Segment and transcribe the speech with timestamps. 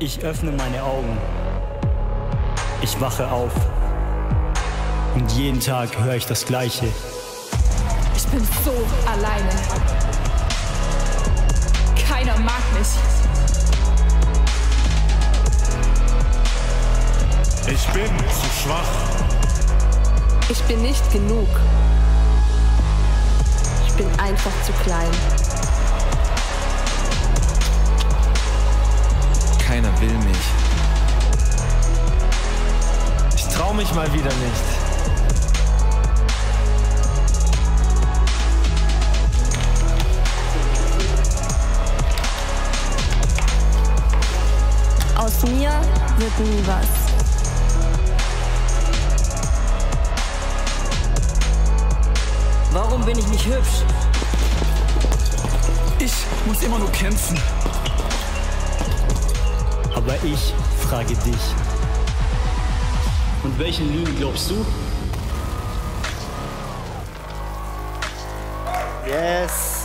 [0.00, 1.18] Ich öffne meine Augen.
[2.82, 3.50] Ich wache auf.
[5.16, 6.86] Und jeden Tag höre ich das Gleiche.
[8.16, 8.72] Ich bin so
[9.10, 9.50] alleine.
[12.06, 12.88] Keiner mag mich.
[17.66, 18.92] Ich bin zu schwach.
[20.48, 21.48] Ich bin nicht genug.
[23.84, 25.47] Ich bin einfach zu klein.
[29.78, 30.36] Keiner will mich.
[33.36, 34.64] Ich trau mich mal wieder nicht.
[45.16, 45.70] Aus mir
[46.16, 46.88] wird nie was.
[52.72, 53.84] Warum bin ich nicht hübsch?
[56.00, 56.12] Ich
[56.46, 57.38] muss immer nur kämpfen.
[59.98, 60.54] Aber ich
[60.88, 61.44] frage dich.
[63.42, 64.64] Und welchen Lügen glaubst du?
[69.08, 69.82] Yes,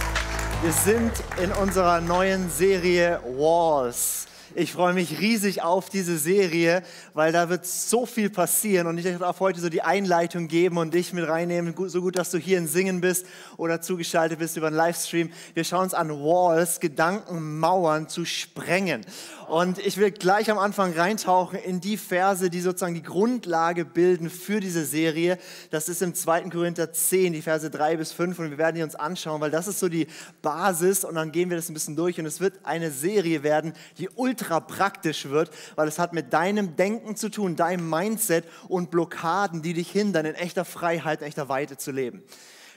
[0.61, 4.12] wir sind in unserer neuen Serie Walls.
[4.55, 6.83] Ich freue mich riesig auf diese Serie,
[7.15, 10.93] weil da wird so viel passieren und ich darf heute so die Einleitung geben und
[10.93, 13.25] dich mit reinnehmen, so gut, dass du hier in Singen bist
[13.57, 15.31] oder zugeschaltet bist über einen Livestream.
[15.55, 19.03] Wir schauen uns an Walls, Gedankenmauern zu sprengen.
[19.47, 24.29] Und ich will gleich am Anfang reintauchen in die Verse, die sozusagen die Grundlage bilden
[24.29, 25.38] für diese Serie.
[25.71, 26.49] Das ist im 2.
[26.49, 29.67] Korinther 10, die Verse 3 bis 5 und wir werden die uns anschauen, weil das
[29.67, 30.07] ist so die
[30.43, 33.73] Basis und dann gehen wir das ein bisschen durch und es wird eine Serie werden,
[33.97, 38.91] die ultra praktisch wird, weil es hat mit deinem Denken zu tun, deinem Mindset und
[38.91, 42.23] Blockaden, die dich hindern, in echter Freiheit, in echter Weite zu leben.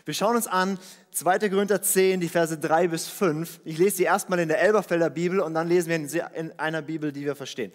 [0.05, 0.79] Wir schauen uns an
[1.11, 1.49] 2.
[1.51, 3.61] Korinther 10, die Verse 3 bis 5.
[3.65, 7.11] Ich lese sie erstmal in der Elberfelder Bibel und dann lesen wir in einer Bibel,
[7.11, 7.73] die wir verstehen.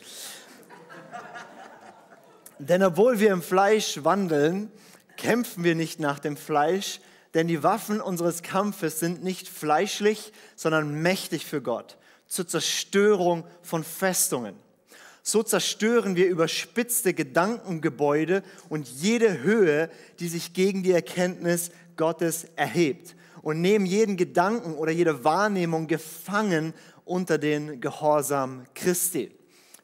[2.60, 4.72] Denn obwohl wir im Fleisch wandeln,
[5.18, 7.02] kämpfen wir nicht nach dem Fleisch,
[7.34, 11.98] denn die Waffen unseres Kampfes sind nicht fleischlich, sondern mächtig für Gott,
[12.32, 14.56] zur Zerstörung von Festungen.
[15.22, 23.18] So zerstören wir überspitzte Gedankengebäude und jede Höhe, die sich gegen die Erkenntnis Gottes erhebt
[23.42, 29.32] und nehmen jeden Gedanken oder jede Wahrnehmung gefangen unter den Gehorsam Christi.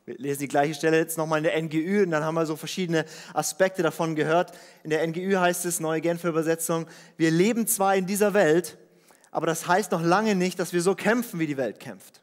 [0.05, 2.55] Wir lesen die gleiche Stelle jetzt nochmal in der NGÜ und dann haben wir so
[2.55, 3.03] verschiedene
[3.33, 4.53] Aspekte davon gehört.
[4.85, 6.87] In der NGÜ heißt es, neue Genfer Übersetzung,
[7.17, 8.77] wir leben zwar in dieser Welt,
[9.31, 12.21] aber das heißt noch lange nicht, dass wir so kämpfen, wie die Welt kämpft.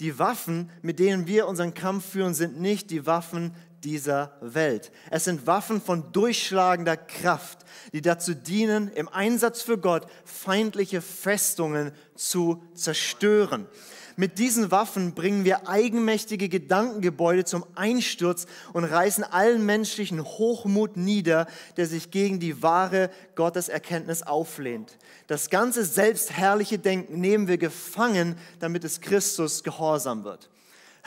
[0.00, 3.54] Die Waffen, mit denen wir unseren Kampf führen, sind nicht die Waffen
[3.84, 4.92] dieser Welt.
[5.10, 7.60] Es sind Waffen von durchschlagender Kraft,
[7.92, 13.66] die dazu dienen, im Einsatz für Gott feindliche Festungen zu zerstören.
[14.16, 21.46] Mit diesen Waffen bringen wir eigenmächtige Gedankengebäude zum Einsturz und reißen allen menschlichen Hochmut nieder,
[21.76, 24.98] der sich gegen die wahre Gotteserkenntnis auflehnt.
[25.26, 30.50] Das ganze selbstherrliche Denken nehmen wir gefangen, damit es Christus gehorsam wird.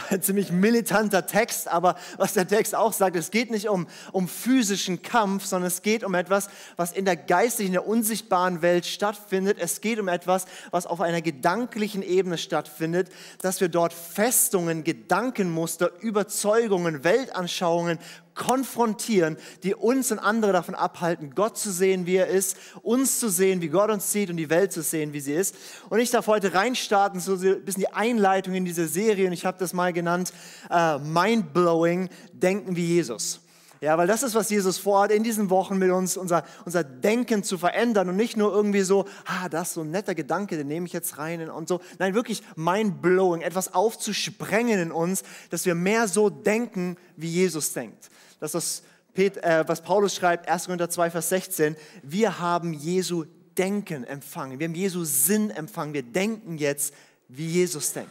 [0.09, 4.28] Ein ziemlich militanter Text, aber was der Text auch sagt, es geht nicht um, um
[4.28, 8.85] physischen Kampf, sondern es geht um etwas, was in der geistigen, in der unsichtbaren Welt
[8.85, 9.57] stattfindet.
[9.57, 13.09] Es geht um etwas, was auf einer gedanklichen Ebene stattfindet,
[13.41, 17.97] dass wir dort Festungen, Gedankenmuster, Überzeugungen, Weltanschauungen,
[18.35, 23.29] konfrontieren, die uns und andere davon abhalten, Gott zu sehen, wie er ist, uns zu
[23.29, 25.56] sehen, wie Gott uns sieht und die Welt zu sehen, wie sie ist.
[25.90, 29.45] Und ich darf heute reinstarten, so ein bisschen die Einleitung in diese Serie und ich
[29.45, 30.34] habe das mal genannt,
[30.69, 33.44] äh, Mindblowing, Denken wie Jesus.
[33.85, 37.44] Ja, weil das ist, was Jesus vorhat, in diesen Wochen mit uns unser, unser Denken
[37.44, 40.66] zu verändern und nicht nur irgendwie so, ah, das ist so ein netter Gedanke, den
[40.66, 41.81] nehme ich jetzt rein und so.
[42.00, 48.09] Nein, wirklich mind-blowing, etwas aufzusprengen in uns, dass wir mehr so denken, wie Jesus denkt.
[48.40, 50.66] Das ist, äh, was Paulus schreibt, 1.
[50.66, 51.75] Korinther 2, Vers 16.
[52.01, 53.25] Wir haben Jesu
[53.56, 54.57] Denken empfangen.
[54.57, 55.94] Wir haben Jesu Sinn empfangen.
[55.94, 56.91] Wir denken jetzt,
[57.28, 58.09] wie Jesus denkt.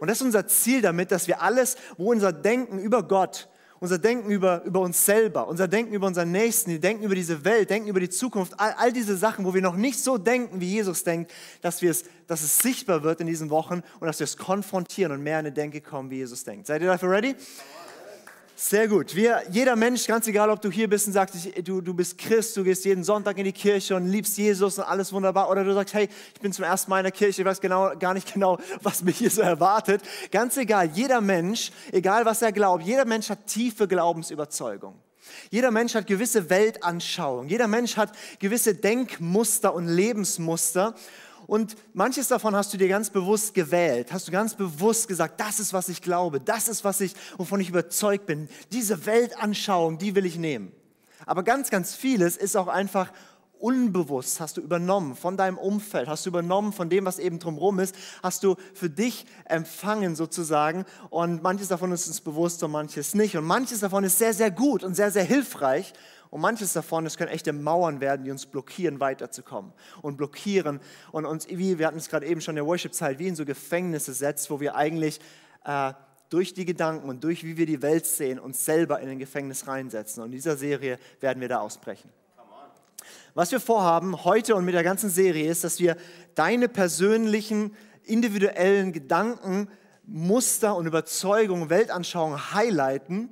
[0.00, 3.48] Und das ist unser Ziel damit, dass wir alles, wo unser Denken über Gott,
[3.80, 7.44] unser Denken über, über uns selber, unser Denken über unseren Nächsten, die Denken über diese
[7.44, 10.60] Welt, Denken über die Zukunft, all, all diese Sachen, wo wir noch nicht so denken,
[10.60, 14.18] wie Jesus denkt, dass, wir es, dass es sichtbar wird in diesen Wochen und dass
[14.18, 16.66] wir es konfrontieren und mehr in eine Denke kommen, wie Jesus denkt.
[16.66, 17.34] Seid ihr dafür ready?
[18.60, 19.14] Sehr gut.
[19.14, 22.56] Wir, jeder Mensch, ganz egal, ob du hier bist und sagst, du, du bist Christ,
[22.56, 25.72] du gehst jeden Sonntag in die Kirche und liebst Jesus und alles wunderbar, oder du
[25.74, 28.32] sagst, hey, ich bin zum ersten Mal in der Kirche, ich weiß genau, gar nicht
[28.34, 30.02] genau, was mich hier so erwartet.
[30.32, 34.96] Ganz egal, jeder Mensch, egal was er glaubt, jeder Mensch hat tiefe Glaubensüberzeugung.
[35.50, 37.46] Jeder Mensch hat gewisse Weltanschauung.
[37.46, 38.10] Jeder Mensch hat
[38.40, 40.96] gewisse Denkmuster und Lebensmuster.
[41.48, 45.58] Und manches davon hast du dir ganz bewusst gewählt, hast du ganz bewusst gesagt, das
[45.58, 48.50] ist, was ich glaube, das ist, was ich, wovon ich überzeugt bin.
[48.70, 50.72] Diese Weltanschauung, die will ich nehmen.
[51.24, 53.10] Aber ganz, ganz vieles ist auch einfach
[53.58, 57.78] unbewusst, hast du übernommen von deinem Umfeld, hast du übernommen von dem, was eben drumherum
[57.80, 60.84] ist, hast du für dich empfangen sozusagen.
[61.08, 63.38] Und manches davon ist uns bewusst und manches nicht.
[63.38, 65.94] Und manches davon ist sehr, sehr gut und sehr, sehr hilfreich.
[66.30, 69.72] Und manches davon, das können echte Mauern werden, die uns blockieren, weiterzukommen.
[70.02, 70.80] Und blockieren
[71.12, 73.44] und uns, wie wir hatten es gerade eben schon in der Worship-Zeit, wie in so
[73.44, 75.20] Gefängnisse setzt, wo wir eigentlich
[75.64, 75.92] äh,
[76.28, 79.66] durch die Gedanken und durch wie wir die Welt sehen, uns selber in ein Gefängnis
[79.66, 80.22] reinsetzen.
[80.22, 82.10] Und in dieser Serie werden wir da ausbrechen.
[83.34, 85.96] Was wir vorhaben heute und mit der ganzen Serie ist, dass wir
[86.34, 89.68] deine persönlichen, individuellen Gedanken,
[90.04, 93.30] Muster und Überzeugungen, Weltanschauungen highlighten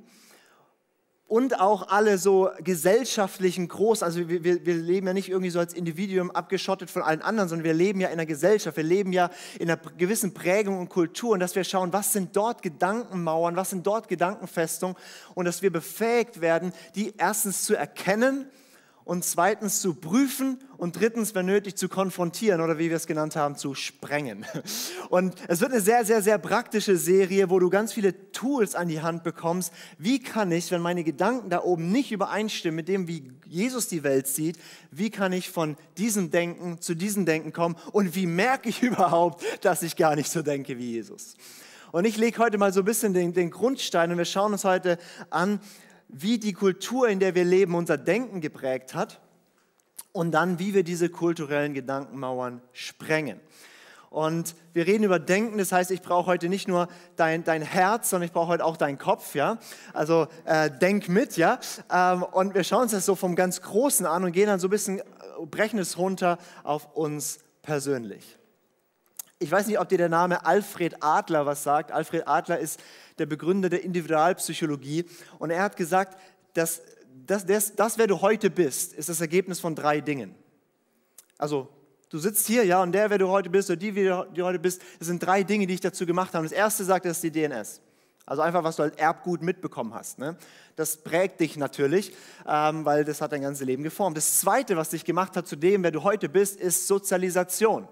[1.27, 5.59] und auch alle so gesellschaftlichen Groß, also wir, wir, wir, leben ja nicht irgendwie so
[5.59, 9.11] als Individuum abgeschottet von allen anderen, sondern wir leben ja in einer Gesellschaft, wir leben
[9.11, 9.29] ja
[9.59, 11.31] in einer gewissen Prägung und Kultur.
[11.31, 14.95] Und dass wir schauen, was sind dort Gedankenmauern, was sind dort Gedankenfestungen
[15.35, 18.49] und dass wir befähigt werden, die erstens zu erkennen
[19.07, 23.37] und zweitens zu prüfen und drittens, wenn nötig, zu konfrontieren oder wie wir es genannt
[23.37, 24.45] haben, zu sprengen.
[25.09, 28.89] Und es wird eine sehr, sehr, sehr praktische Serie, wo du ganz viele Tools an
[28.89, 29.71] die Hand bekommst.
[29.97, 34.03] Wie kann ich, wenn meine Gedanken da oben nicht übereinstimmen mit dem, wie Jesus die
[34.03, 34.57] Welt sieht,
[34.91, 39.41] wie kann ich von diesem Denken zu diesem Denken kommen und wie merke ich überhaupt,
[39.61, 41.37] dass ich gar nicht so denke wie Jesus?
[41.93, 44.65] Und ich lege heute mal so ein bisschen den, den Grundstein und wir schauen uns
[44.65, 44.97] heute
[45.29, 45.61] an,
[46.07, 49.19] wie die Kultur, in der wir leben, unser Denken geprägt hat
[50.11, 53.39] und dann, wie wir diese kulturellen Gedankenmauern sprengen.
[54.09, 56.87] Und wir reden über Denken, das heißt, ich brauche heute nicht nur
[57.17, 59.57] dein, dein Herz, sondern ich brauche heute auch deinen Kopf, ja.
[59.93, 61.59] Also äh, denk mit, ja.
[61.91, 64.67] Ähm, und wir schauen uns das so vom ganz Großen an und gehen dann so
[64.67, 65.03] ein bisschen, äh,
[65.45, 68.36] brechen es runter auf uns persönlich.
[69.39, 71.91] Ich weiß nicht, ob dir der Name Alfred Adler was sagt.
[71.91, 72.79] Alfred Adler ist
[73.19, 75.05] der Begründer der Individualpsychologie.
[75.37, 76.19] Und er hat gesagt,
[76.53, 76.81] dass
[77.25, 80.33] das, das, das, wer du heute bist, ist das Ergebnis von drei Dingen.
[81.37, 81.67] Also,
[82.09, 84.59] du sitzt hier, ja, und der, wer du heute bist, oder die, wie du heute
[84.59, 86.45] bist, das sind drei Dinge, die ich dazu gemacht habe.
[86.45, 87.81] Das erste sagt, das ist die DNS.
[88.25, 90.19] Also einfach, was du als Erbgut mitbekommen hast.
[90.19, 90.35] Ne?
[90.75, 92.13] Das prägt dich natürlich,
[92.45, 94.17] ähm, weil das hat dein ganzes Leben geformt.
[94.17, 97.87] Das Zweite, was dich gemacht hat zu dem, wer du heute bist, ist Sozialisation.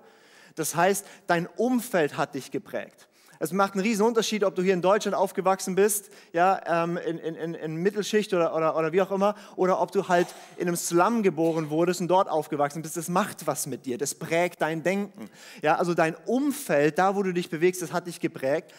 [0.55, 3.07] Das heißt, dein Umfeld hat dich geprägt.
[3.39, 7.17] Es macht einen riesen Unterschied, ob du hier in Deutschland aufgewachsen bist, ja, ähm, in,
[7.17, 10.77] in, in Mittelschicht oder, oder, oder wie auch immer, oder ob du halt in einem
[10.77, 12.95] Slum geboren wurdest und dort aufgewachsen bist.
[12.95, 15.29] Das macht was mit dir, das prägt dein Denken.
[15.61, 18.73] Ja, also dein Umfeld, da wo du dich bewegst, das hat dich geprägt.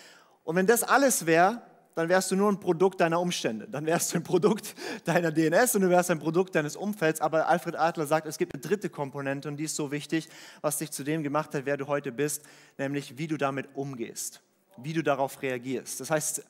[0.45, 1.61] Und wenn das alles wäre,
[1.97, 3.67] dann wärst du nur ein Produkt deiner Umstände.
[3.69, 7.21] Dann wärst du ein Produkt deiner DNS und du wärst ein Produkt deines Umfelds.
[7.21, 10.29] Aber Alfred Adler sagt, es gibt eine dritte Komponente und die ist so wichtig,
[10.61, 12.43] was dich zu dem gemacht hat, wer du heute bist,
[12.79, 14.41] nämlich wie du damit umgehst
[14.79, 16.01] wie du darauf reagierst.
[16.01, 16.45] Das heißt,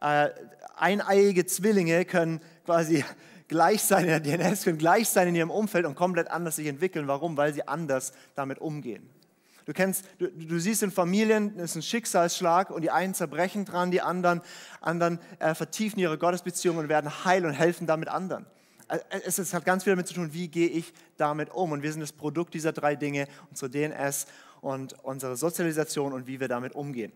[0.00, 0.28] äh,
[0.76, 3.04] eineiige Zwillinge können quasi
[3.48, 6.66] gleich sein in der DNS, können gleich sein in ihrem Umfeld und komplett anders sich
[6.66, 7.08] entwickeln.
[7.08, 7.36] Warum?
[7.36, 9.08] Weil sie anders damit umgehen.
[9.70, 13.64] Du kennst, du, du siehst in Familien, es ist ein Schicksalsschlag und die einen zerbrechen
[13.64, 14.40] dran, die anderen,
[14.80, 18.46] anderen äh, vertiefen ihre Gottesbeziehung und werden heil und helfen damit anderen.
[18.88, 21.70] Äh, es, es hat ganz viel damit zu tun, wie gehe ich damit um.
[21.70, 24.26] Und wir sind das Produkt dieser drei Dinge, unsere DNS
[24.60, 27.12] und unsere Sozialisation und wie wir damit umgehen.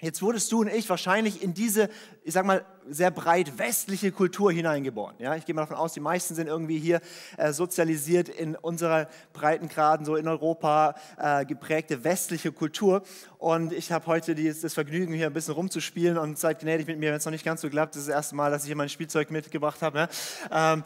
[0.00, 1.88] Jetzt wurdest du und ich wahrscheinlich in diese,
[2.22, 5.16] ich sag mal, sehr breit westliche Kultur hineingeboren.
[5.18, 7.00] Ja, ich gehe mal davon aus, die meisten sind irgendwie hier
[7.36, 13.02] äh, sozialisiert in unserer Breitengraden, so in Europa äh, geprägte westliche Kultur.
[13.38, 16.98] Und ich habe heute die, das Vergnügen, hier ein bisschen rumzuspielen und seid gnädig mit
[16.98, 17.96] mir, wenn es noch nicht ganz so klappt.
[17.96, 20.08] Das ist das erste Mal, dass ich hier mein Spielzeug mitgebracht habe.
[20.50, 20.72] Ja?
[20.72, 20.84] Ähm,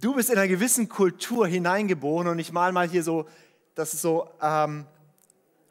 [0.00, 3.26] du bist in einer gewissen Kultur hineingeboren und ich mal mal hier so,
[3.74, 4.86] das ist so ähm,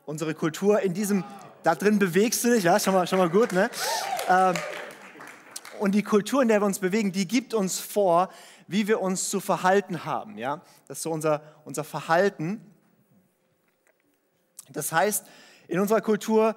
[0.06, 1.24] unsere Kultur in diesem
[1.64, 3.70] da drin bewegst du dich, ja, schon mal, schon mal gut, ne?
[4.30, 4.56] Ähm,
[5.80, 8.30] und die Kultur, in der wir uns bewegen, die gibt uns vor,
[8.68, 10.62] wie wir uns zu verhalten haben, ja?
[10.88, 12.62] Das ist so unser, unser Verhalten.
[14.70, 15.26] Das heißt,
[15.68, 16.56] in unserer Kultur,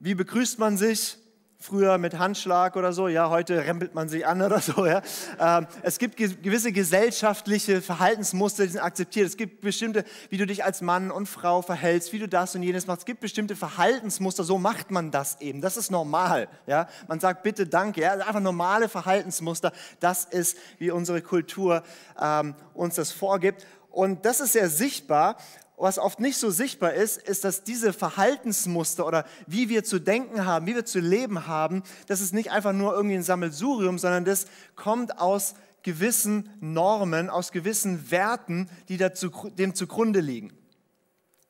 [0.00, 1.17] wie begrüßt man sich?
[1.60, 4.86] Früher mit Handschlag oder so, ja, heute rempelt man sich an oder so.
[4.86, 5.02] Ja.
[5.40, 9.26] Ähm, es gibt gewisse gesellschaftliche Verhaltensmuster, die sind akzeptiert.
[9.26, 12.62] Es gibt bestimmte, wie du dich als Mann und Frau verhältst, wie du das und
[12.62, 13.00] jenes machst.
[13.00, 15.60] Es gibt bestimmte Verhaltensmuster, so macht man das eben.
[15.60, 16.48] Das ist normal.
[16.66, 16.88] Ja.
[17.08, 19.72] Man sagt bitte Danke, ja, einfach normale Verhaltensmuster.
[20.00, 21.82] Das ist, wie unsere Kultur
[22.20, 23.66] ähm, uns das vorgibt.
[23.90, 25.36] Und das ist sehr sichtbar
[25.78, 30.44] was oft nicht so sichtbar ist, ist, dass diese Verhaltensmuster oder wie wir zu denken
[30.44, 34.24] haben, wie wir zu leben haben, das ist nicht einfach nur irgendwie ein Sammelsurium, sondern
[34.24, 40.52] das kommt aus gewissen Normen, aus gewissen Werten, die dazu, dem zugrunde liegen.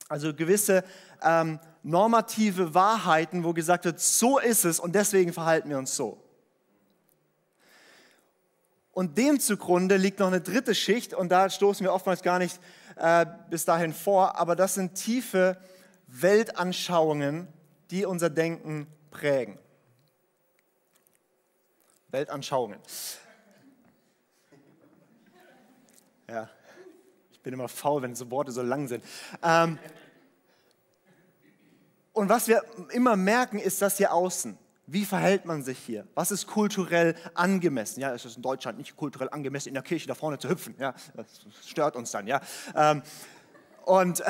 [0.08, 0.85] Also gewisse
[1.23, 6.23] ähm, normative Wahrheiten, wo gesagt wird, so ist es und deswegen verhalten wir uns so.
[8.92, 12.58] Und dem zugrunde liegt noch eine dritte Schicht und da stoßen wir oftmals gar nicht
[12.99, 15.57] äh, bis dahin vor, aber das sind tiefe
[16.07, 17.49] Weltanschauungen,
[17.90, 19.59] die unser Denken prägen.
[22.11, 22.78] Weltanschauungen.
[26.28, 26.49] Ja,
[27.31, 29.05] ich bin immer faul, wenn so Worte so lang sind.
[29.43, 29.78] Ähm,
[32.12, 34.59] und was wir immer merken, ist das hier außen.
[34.90, 36.07] Wie verhält man sich hier?
[36.14, 38.00] Was ist kulturell angemessen?
[38.00, 40.75] Ja, es ist in Deutschland nicht kulturell angemessen, in der Kirche da vorne zu hüpfen.
[40.78, 41.26] Ja, das
[41.66, 42.26] stört uns dann.
[42.26, 42.40] Ja,
[42.75, 43.02] ähm,
[43.85, 44.23] und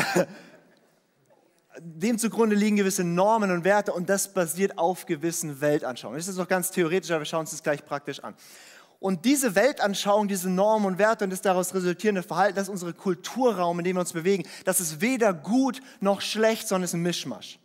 [1.79, 6.19] dem zugrunde liegen gewisse Normen und Werte und das basiert auf gewissen Weltanschauungen.
[6.19, 8.35] Das ist noch ganz theoretisch, aber wir schauen uns das gleich praktisch an.
[8.99, 12.95] Und diese Weltanschauung, diese Normen und Werte und das daraus resultierende Verhalten, das ist unsere
[12.95, 14.43] Kulturraum, in dem wir uns bewegen.
[14.65, 17.61] Das ist weder gut noch schlecht, sondern es ist ein Mischmasch.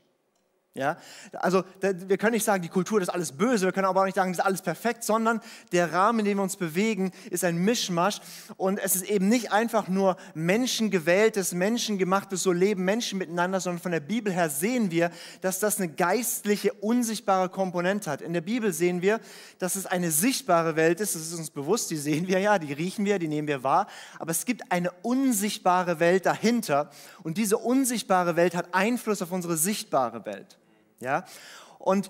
[0.75, 0.97] Ja,
[1.33, 4.15] also wir können nicht sagen, die Kultur ist alles böse, wir können aber auch nicht
[4.15, 5.39] sagen, das ist alles perfekt, sondern
[5.71, 8.21] der Rahmen, in dem wir uns bewegen, ist ein Mischmasch.
[8.57, 13.91] Und es ist eben nicht einfach nur menschengewähltes, menschengemachtes, so leben Menschen miteinander, sondern von
[13.91, 15.11] der Bibel her sehen wir,
[15.41, 18.23] dass das eine geistliche, unsichtbare Komponente hat.
[18.23, 19.19] In der Bibel sehen wir,
[19.59, 22.73] dass es eine sichtbare Welt ist, das ist uns bewusst, die sehen wir ja, die
[22.73, 23.85] riechen wir, die nehmen wir wahr,
[24.17, 26.89] aber es gibt eine unsichtbare Welt dahinter.
[27.21, 30.57] Und diese unsichtbare Welt hat Einfluss auf unsere sichtbare Welt.
[31.03, 31.25] Ja?
[31.77, 32.09] Und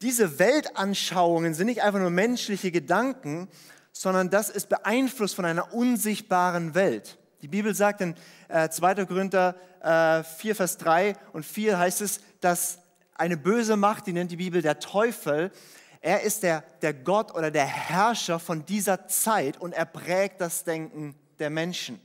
[0.00, 3.48] diese Weltanschauungen sind nicht einfach nur menschliche Gedanken,
[3.92, 7.18] sondern das ist beeinflusst von einer unsichtbaren Welt.
[7.42, 8.14] Die Bibel sagt in
[8.48, 9.04] äh, 2.
[9.06, 12.78] Korinther äh, 4, Vers 3 und 4 heißt es, dass
[13.14, 15.52] eine böse Macht, die nennt die Bibel der Teufel,
[16.00, 20.64] er ist der, der Gott oder der Herrscher von dieser Zeit und er prägt das
[20.64, 22.00] Denken der Menschen.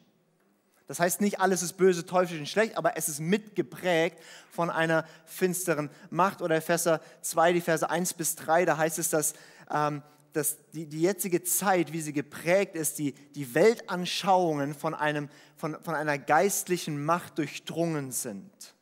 [0.90, 4.18] Das heißt nicht, alles ist böse, teuflisch und schlecht, aber es ist mitgeprägt
[4.50, 6.42] von einer finsteren Macht.
[6.42, 9.36] Oder Epheser 2, die Verse 1 bis 3, da heißt es, dass,
[9.72, 10.02] ähm,
[10.34, 15.78] dass die, die jetzige Zeit, wie sie geprägt ist, die, die Weltanschauungen von, einem, von,
[15.80, 18.74] von einer geistlichen Macht durchdrungen sind.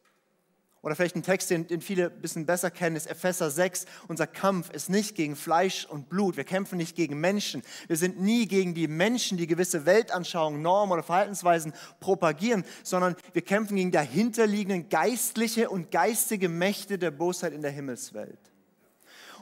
[0.81, 3.85] Oder vielleicht ein Text, den, den viele ein bisschen besser kennen, ist Epheser 6.
[4.07, 6.37] Unser Kampf ist nicht gegen Fleisch und Blut.
[6.37, 7.63] Wir kämpfen nicht gegen Menschen.
[7.87, 13.41] Wir sind nie gegen die Menschen, die gewisse Weltanschauungen, Normen oder Verhaltensweisen propagieren, sondern wir
[13.41, 18.46] kämpfen gegen dahinterliegenden geistliche und geistige Mächte der Bosheit in der Himmelswelt.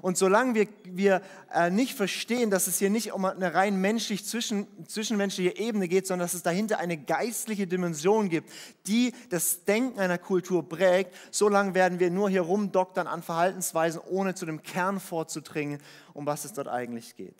[0.01, 1.21] Und solange wir, wir
[1.53, 6.07] äh, nicht verstehen, dass es hier nicht um eine rein menschlich zwischen, zwischenmenschliche Ebene geht,
[6.07, 8.51] sondern dass es dahinter eine geistliche Dimension gibt,
[8.87, 14.35] die das Denken einer Kultur prägt, solange werden wir nur hier rumdoktern an Verhaltensweisen, ohne
[14.35, 15.79] zu dem Kern vorzudringen,
[16.13, 17.35] um was es dort eigentlich geht.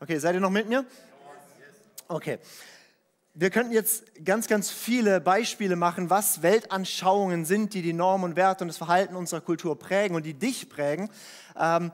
[0.00, 0.84] Okay, seid ihr noch mit mir?
[2.08, 2.38] Okay.
[3.34, 8.36] Wir könnten jetzt ganz, ganz viele Beispiele machen, was Weltanschauungen sind, die die Normen und
[8.36, 11.08] Werte und das Verhalten unserer Kultur prägen und die dich prägen.
[11.58, 11.92] Ähm,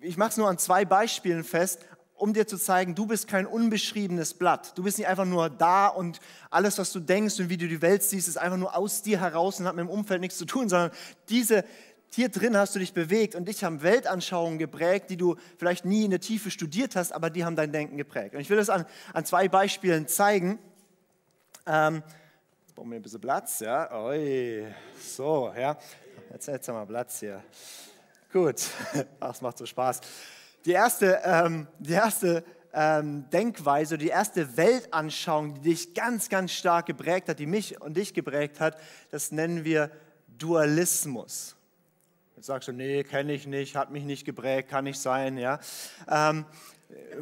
[0.00, 3.46] ich mache es nur an zwei Beispielen fest, um dir zu zeigen, du bist kein
[3.46, 4.76] unbeschriebenes Blatt.
[4.76, 6.18] Du bist nicht einfach nur da und
[6.50, 9.20] alles, was du denkst und wie du die Welt siehst, ist einfach nur aus dir
[9.20, 10.90] heraus und hat mit dem Umfeld nichts zu tun, sondern
[11.28, 11.64] diese,
[12.12, 16.04] hier drin hast du dich bewegt und dich haben Weltanschauungen geprägt, die du vielleicht nie
[16.04, 18.34] in der Tiefe studiert hast, aber die haben dein Denken geprägt.
[18.34, 20.58] Und ich will das an, an zwei Beispielen zeigen.
[21.66, 22.02] Ähm,
[22.74, 23.92] brauchen wir ein bisschen Platz, ja?
[23.92, 24.66] Oi,
[25.00, 25.78] so, ja.
[26.32, 27.42] Jetzt, jetzt haben wir Platz hier.
[28.32, 28.62] Gut,
[29.20, 30.00] es macht so Spaß.
[30.64, 36.86] Die erste, ähm, die erste ähm, Denkweise, die erste Weltanschauung, die dich ganz, ganz stark
[36.86, 38.76] geprägt hat, die mich und dich geprägt hat,
[39.10, 39.90] das nennen wir
[40.38, 41.56] Dualismus.
[42.40, 45.36] Jetzt sagst du, nee, kenne ich nicht, hat mich nicht geprägt, kann nicht sein.
[45.36, 45.60] Ja?
[46.08, 46.46] Ähm,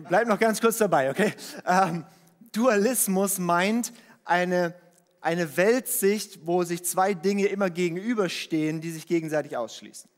[0.08, 1.32] bleib noch ganz kurz dabei, okay?
[1.66, 2.04] Ähm,
[2.52, 3.92] Dualismus meint
[4.24, 4.74] eine,
[5.20, 10.08] eine Weltsicht, wo sich zwei Dinge immer gegenüberstehen, die sich gegenseitig ausschließen.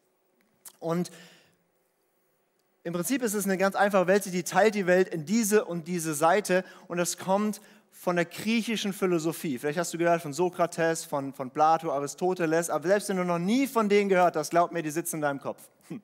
[0.81, 1.11] Und
[2.83, 5.89] im Prinzip ist es eine ganz einfache Weltsicht, die teilt die Welt in diese und
[5.89, 7.63] diese Seite und das kommt
[8.01, 9.59] von der griechischen Philosophie.
[9.59, 13.39] Vielleicht hast du gehört von Sokrates, von, von Plato, Aristoteles, aber selbst wenn du noch
[13.39, 15.69] nie von denen gehört hast, glaub mir, die sitzen in deinem Kopf.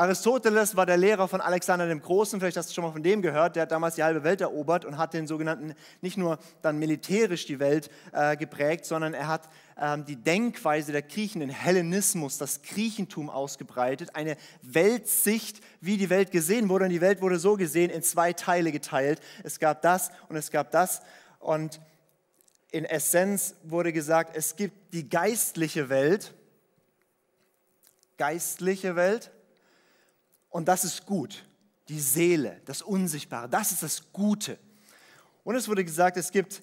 [0.00, 3.20] Aristoteles war der Lehrer von Alexander dem Großen, vielleicht hast du schon mal von dem
[3.20, 6.78] gehört, der hat damals die halbe Welt erobert und hat den sogenannten, nicht nur dann
[6.78, 12.38] militärisch die Welt äh, geprägt, sondern er hat ähm, die Denkweise der Griechen, den Hellenismus,
[12.38, 16.86] das Griechentum ausgebreitet, eine Weltsicht, wie die Welt gesehen wurde.
[16.86, 19.20] Und die Welt wurde so gesehen in zwei Teile geteilt.
[19.44, 21.02] Es gab das und es gab das.
[21.40, 21.78] Und
[22.70, 26.32] in Essenz wurde gesagt, es gibt die geistliche Welt,
[28.16, 29.30] geistliche Welt,
[30.50, 31.46] und das ist gut.
[31.88, 34.58] Die Seele, das Unsichtbare, das ist das Gute.
[35.42, 36.62] Und es wurde gesagt, es gibt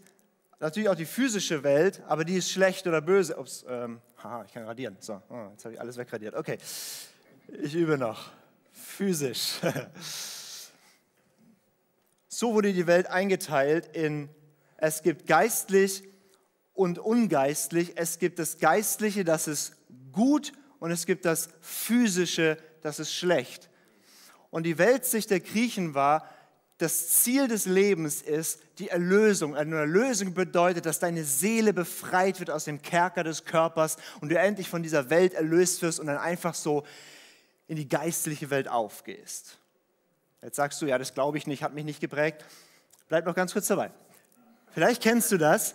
[0.60, 3.38] natürlich auch die physische Welt, aber die ist schlecht oder böse.
[3.38, 4.96] Ups, ähm, haha, ich kann radieren.
[5.00, 6.36] So, oh, jetzt habe ich alles wegradiert.
[6.36, 6.58] Okay,
[7.62, 8.32] ich übe noch.
[8.72, 9.60] Physisch.
[12.30, 14.30] So wurde die Welt eingeteilt in,
[14.78, 16.04] es gibt geistlich
[16.76, 17.94] und ungeistlich.
[17.96, 19.76] Es gibt das Geistliche, das ist
[20.12, 23.72] gut und es gibt das Physische, das ist schlecht.
[24.50, 26.28] Und die Weltsicht der Griechen war,
[26.78, 29.56] das Ziel des Lebens ist die Erlösung.
[29.56, 34.38] Eine Erlösung bedeutet, dass deine Seele befreit wird aus dem Kerker des Körpers und du
[34.38, 36.84] endlich von dieser Welt erlöst wirst und dann einfach so
[37.68, 39.58] in die geistliche Welt aufgehst.
[40.44, 42.46] Jetzt sagst du, ja, das glaube ich nicht, hat mich nicht geprägt.
[43.10, 43.92] Bleib noch ganz kurz dabei.
[44.72, 45.74] Vielleicht kennst du das,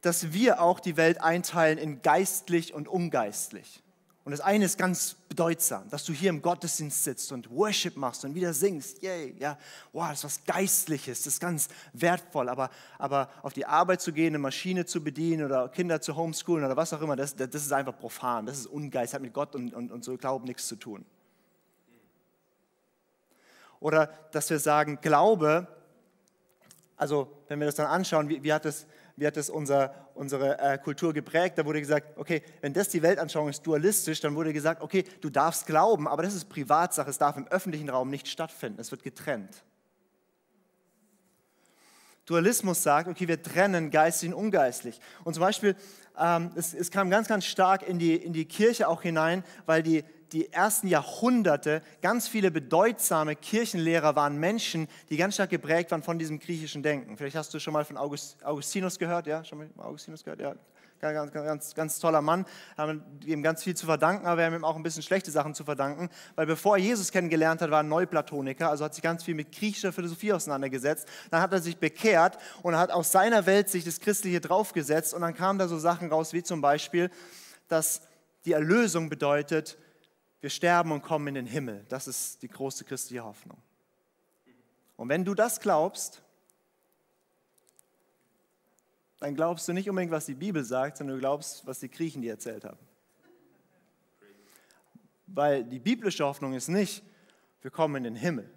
[0.00, 3.82] dass wir auch die Welt einteilen in geistlich und ungeistlich.
[4.26, 8.24] Und das eine ist ganz bedeutsam, dass du hier im Gottesdienst sitzt und Worship machst
[8.24, 9.00] und wieder singst.
[9.00, 9.56] Yay, ja,
[9.92, 12.48] wow, das ist was Geistliches, das ist ganz wertvoll.
[12.48, 16.64] Aber, aber auf die Arbeit zu gehen, eine Maschine zu bedienen oder Kinder zu homeschoolen
[16.64, 19.54] oder was auch immer, das, das ist einfach profan, das ist Ungeist, hat mit Gott
[19.54, 21.04] und, und, und so Glauben nichts zu tun.
[23.78, 25.68] Oder dass wir sagen, Glaube,
[26.96, 30.58] also wenn wir das dann anschauen, wie, wie hat es wie hat das unser, unsere
[30.58, 31.56] äh, Kultur geprägt?
[31.56, 35.30] Da wurde gesagt, okay, wenn das die Weltanschauung ist, dualistisch, dann wurde gesagt, okay, du
[35.30, 39.02] darfst glauben, aber das ist Privatsache, es darf im öffentlichen Raum nicht stattfinden, es wird
[39.02, 39.64] getrennt.
[42.26, 45.00] Dualismus sagt, okay, wir trennen geistlich und ungeistlich.
[45.24, 45.76] Und zum Beispiel,
[46.18, 49.82] ähm, es, es, kam ganz, ganz stark in die, in die Kirche auch hinein, weil
[49.82, 56.02] die, die ersten Jahrhunderte ganz viele bedeutsame Kirchenlehrer waren Menschen, die ganz stark geprägt waren
[56.02, 57.16] von diesem griechischen Denken.
[57.16, 59.44] Vielleicht hast du schon mal von August, Augustinus gehört, ja?
[59.44, 60.54] Schon mal Augustinus gehört, ja?
[60.98, 62.46] Ganz, ganz, ganz, ganz toller Mann,
[62.78, 65.54] haben ihm ganz viel zu verdanken, aber wir haben ihm auch ein bisschen schlechte Sachen
[65.54, 69.22] zu verdanken, weil bevor er Jesus kennengelernt hat, war er Neuplatoniker, also hat sich ganz
[69.22, 71.06] viel mit griechischer Philosophie auseinandergesetzt.
[71.30, 75.20] Dann hat er sich bekehrt und hat aus seiner Welt sich das Christliche draufgesetzt und
[75.20, 77.10] dann kamen da so Sachen raus, wie zum Beispiel,
[77.68, 78.00] dass
[78.46, 79.76] die Erlösung bedeutet,
[80.40, 81.84] wir sterben und kommen in den Himmel.
[81.88, 83.58] Das ist die große christliche Hoffnung.
[84.96, 86.22] Und wenn du das glaubst,
[89.18, 92.22] dann glaubst du nicht unbedingt, was die Bibel sagt, sondern du glaubst, was die Griechen
[92.22, 92.78] dir erzählt haben.
[95.26, 97.02] Weil die biblische Hoffnung ist nicht,
[97.62, 98.48] wir kommen in den Himmel.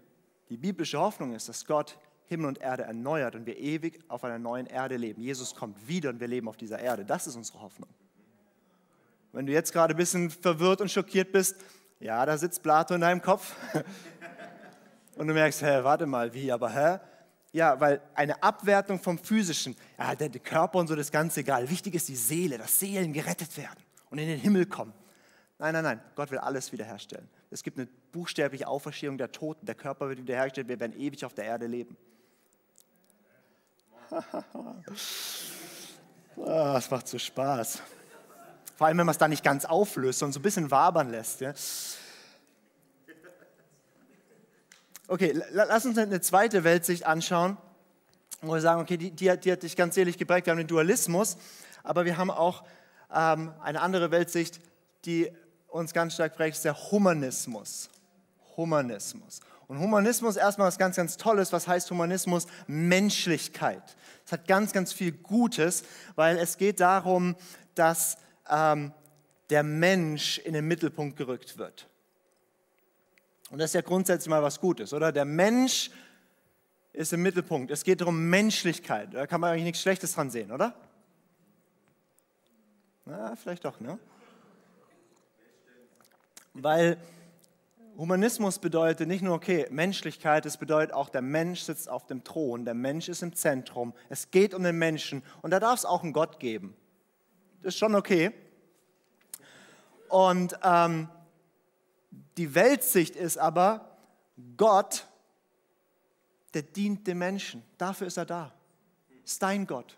[0.50, 4.38] Die biblische Hoffnung ist, dass Gott Himmel und Erde erneuert und wir ewig auf einer
[4.38, 5.22] neuen Erde leben.
[5.22, 7.04] Jesus kommt wieder und wir leben auf dieser Erde.
[7.04, 7.90] Das ist unsere Hoffnung.
[9.32, 11.56] Wenn du jetzt gerade ein bisschen verwirrt und schockiert bist,
[12.00, 13.56] ja, da sitzt Plato in deinem Kopf.
[15.16, 17.00] Und du merkst, hä, warte mal, wie, aber hä?
[17.52, 21.70] Ja, weil eine Abwertung vom Physischen, ja, der, Körper und so, das ist ganz egal.
[21.70, 24.94] Wichtig ist die Seele, dass Seelen gerettet werden und in den Himmel kommen.
[25.58, 27.28] Nein, nein, nein, Gott will alles wiederherstellen.
[27.52, 29.66] Es gibt eine buchstäbliche Auferstehung der Toten.
[29.66, 31.98] Der Körper wird wiederhergestellt, wir werden ewig auf der Erde leben.
[36.38, 37.82] oh, es macht so Spaß.
[38.80, 41.42] Vor allem, wenn man es da nicht ganz auflöst, sondern so ein bisschen wabern lässt.
[41.42, 41.54] Ja.
[45.10, 47.58] Okay, lass uns eine zweite Weltsicht anschauen,
[48.42, 50.48] wo wir sagen, okay, die, die, die hat dich ganz selig geprägt.
[50.48, 51.36] Wir haben den Dualismus,
[51.84, 52.64] aber wir haben auch
[53.14, 54.62] ähm, eine andere Weltsicht,
[55.04, 55.30] die
[55.68, 57.90] uns ganz stark prägt, ist der Humanismus.
[58.56, 59.42] Humanismus.
[59.68, 61.52] Und Humanismus erstmal was ganz, ganz Tolles.
[61.52, 62.48] Was heißt Humanismus?
[62.66, 63.84] Menschlichkeit.
[64.26, 65.84] Es hat ganz, ganz viel Gutes,
[66.16, 67.36] weil es geht darum,
[67.76, 68.16] dass
[68.50, 68.92] ähm,
[69.50, 71.88] der Mensch in den Mittelpunkt gerückt wird.
[73.50, 75.12] Und das ist ja grundsätzlich mal was Gutes, oder?
[75.12, 75.90] Der Mensch
[76.94, 77.72] ist im Mittelpunkt.
[77.72, 79.14] Es geht darum Menschlichkeit.
[79.14, 80.74] Da kann man eigentlich nichts Schlechtes dran sehen, oder?
[83.06, 83.98] Na, vielleicht doch, ne?
[86.54, 86.98] Weil
[87.98, 92.66] Humanismus bedeutet nicht nur, okay, Menschlichkeit, es bedeutet auch, der Mensch sitzt auf dem Thron,
[92.66, 96.04] der Mensch ist im Zentrum, es geht um den Menschen und da darf es auch
[96.04, 96.76] einen Gott geben.
[97.62, 98.32] Ist schon okay.
[100.08, 101.10] Und ähm,
[102.38, 103.98] die Weltsicht ist aber,
[104.58, 105.06] Gott,
[106.54, 107.64] der dient dem Menschen.
[107.78, 108.54] Dafür ist er da.
[109.24, 109.98] Ist dein Gott.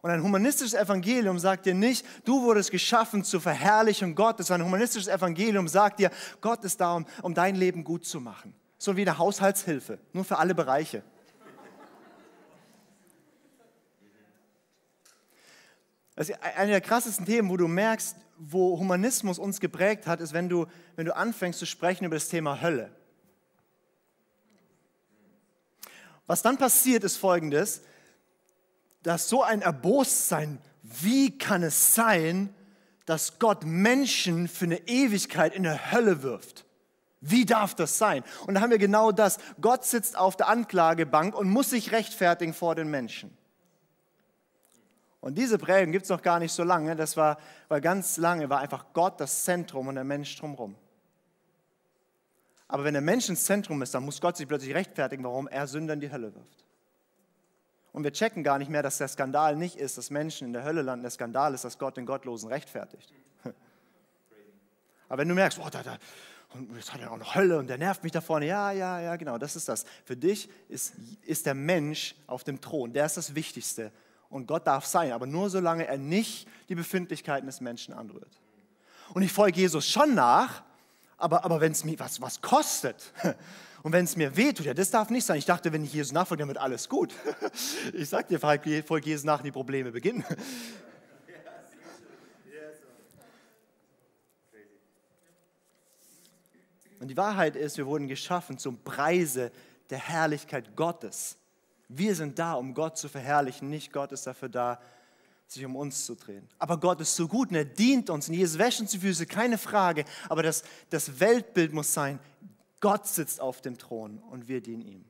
[0.00, 4.50] Und ein humanistisches Evangelium sagt dir nicht, du wurdest geschaffen zur Verherrlichung Gottes.
[4.50, 8.54] Ein humanistisches Evangelium sagt dir, Gott ist da, um, um dein Leben gut zu machen.
[8.76, 11.02] So wie eine Haushaltshilfe, nur für alle Bereiche.
[16.18, 20.32] Das ist eine der krassesten Themen, wo du merkst, wo Humanismus uns geprägt hat, ist,
[20.32, 22.90] wenn du, wenn du anfängst zu sprechen über das Thema Hölle.
[26.26, 27.82] Was dann passiert, ist folgendes,
[29.04, 32.52] dass so ein Erbossein, wie kann es sein,
[33.06, 36.64] dass Gott Menschen für eine Ewigkeit in der Hölle wirft?
[37.20, 38.24] Wie darf das sein?
[38.48, 39.38] Und da haben wir genau das.
[39.60, 43.38] Gott sitzt auf der Anklagebank und muss sich rechtfertigen vor den Menschen.
[45.28, 46.96] Und diese Prägung gibt es noch gar nicht so lange.
[46.96, 47.36] Das war,
[47.68, 50.74] weil ganz lange war einfach Gott das Zentrum und der Mensch drumherum.
[52.66, 55.66] Aber wenn der Mensch ins Zentrum ist, dann muss Gott sich plötzlich rechtfertigen, warum er
[55.66, 56.64] Sünder in die Hölle wirft.
[57.92, 60.64] Und wir checken gar nicht mehr, dass der Skandal nicht ist, dass Menschen in der
[60.64, 61.02] Hölle landen.
[61.02, 63.12] Der Skandal ist, dass Gott den Gottlosen rechtfertigt.
[65.10, 65.98] Aber wenn du merkst, oh, da, da,
[66.54, 68.46] und jetzt hat er auch noch Hölle und der nervt mich da vorne.
[68.46, 69.84] Ja, ja, ja, genau, das ist das.
[70.06, 70.94] Für dich ist,
[71.26, 73.92] ist der Mensch auf dem Thron, der ist das Wichtigste.
[74.30, 78.40] Und Gott darf sein, aber nur solange er nicht die Befindlichkeiten des Menschen anrührt.
[79.14, 80.62] Und ich folge Jesus schon nach,
[81.16, 83.12] aber, aber wenn es mir was, was kostet
[83.82, 85.38] und wenn es mir wehtut, ja, das darf nicht sein.
[85.38, 87.14] Ich dachte, wenn ich Jesus nachfolge, dann wird alles gut.
[87.94, 90.24] Ich sag dir, folge Jesus nach und die Probleme beginnen.
[97.00, 99.52] Und die Wahrheit ist, wir wurden geschaffen zum Preise
[99.90, 101.37] der Herrlichkeit Gottes.
[101.88, 104.80] Wir sind da, um Gott zu verherrlichen, nicht Gott ist dafür da,
[105.46, 106.46] sich um uns zu drehen.
[106.58, 109.24] Aber Gott ist so gut und er dient uns und Jesus wäscht uns die Füße,
[109.26, 110.04] keine Frage.
[110.28, 112.18] Aber das, das Weltbild muss sein,
[112.80, 115.04] Gott sitzt auf dem Thron und wir dienen ihm.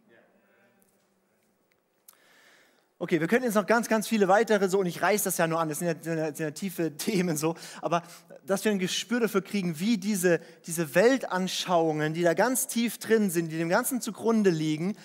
[3.01, 5.47] Okay, wir könnten jetzt noch ganz, ganz viele weitere so, und ich reiße das ja
[5.47, 8.03] nur an, das sind ja, sind ja, sind ja tiefe Themen so, aber
[8.45, 13.31] dass wir ein Gespür dafür kriegen, wie diese, diese Weltanschauungen, die da ganz tief drin
[13.31, 14.97] sind, die dem Ganzen zugrunde liegen,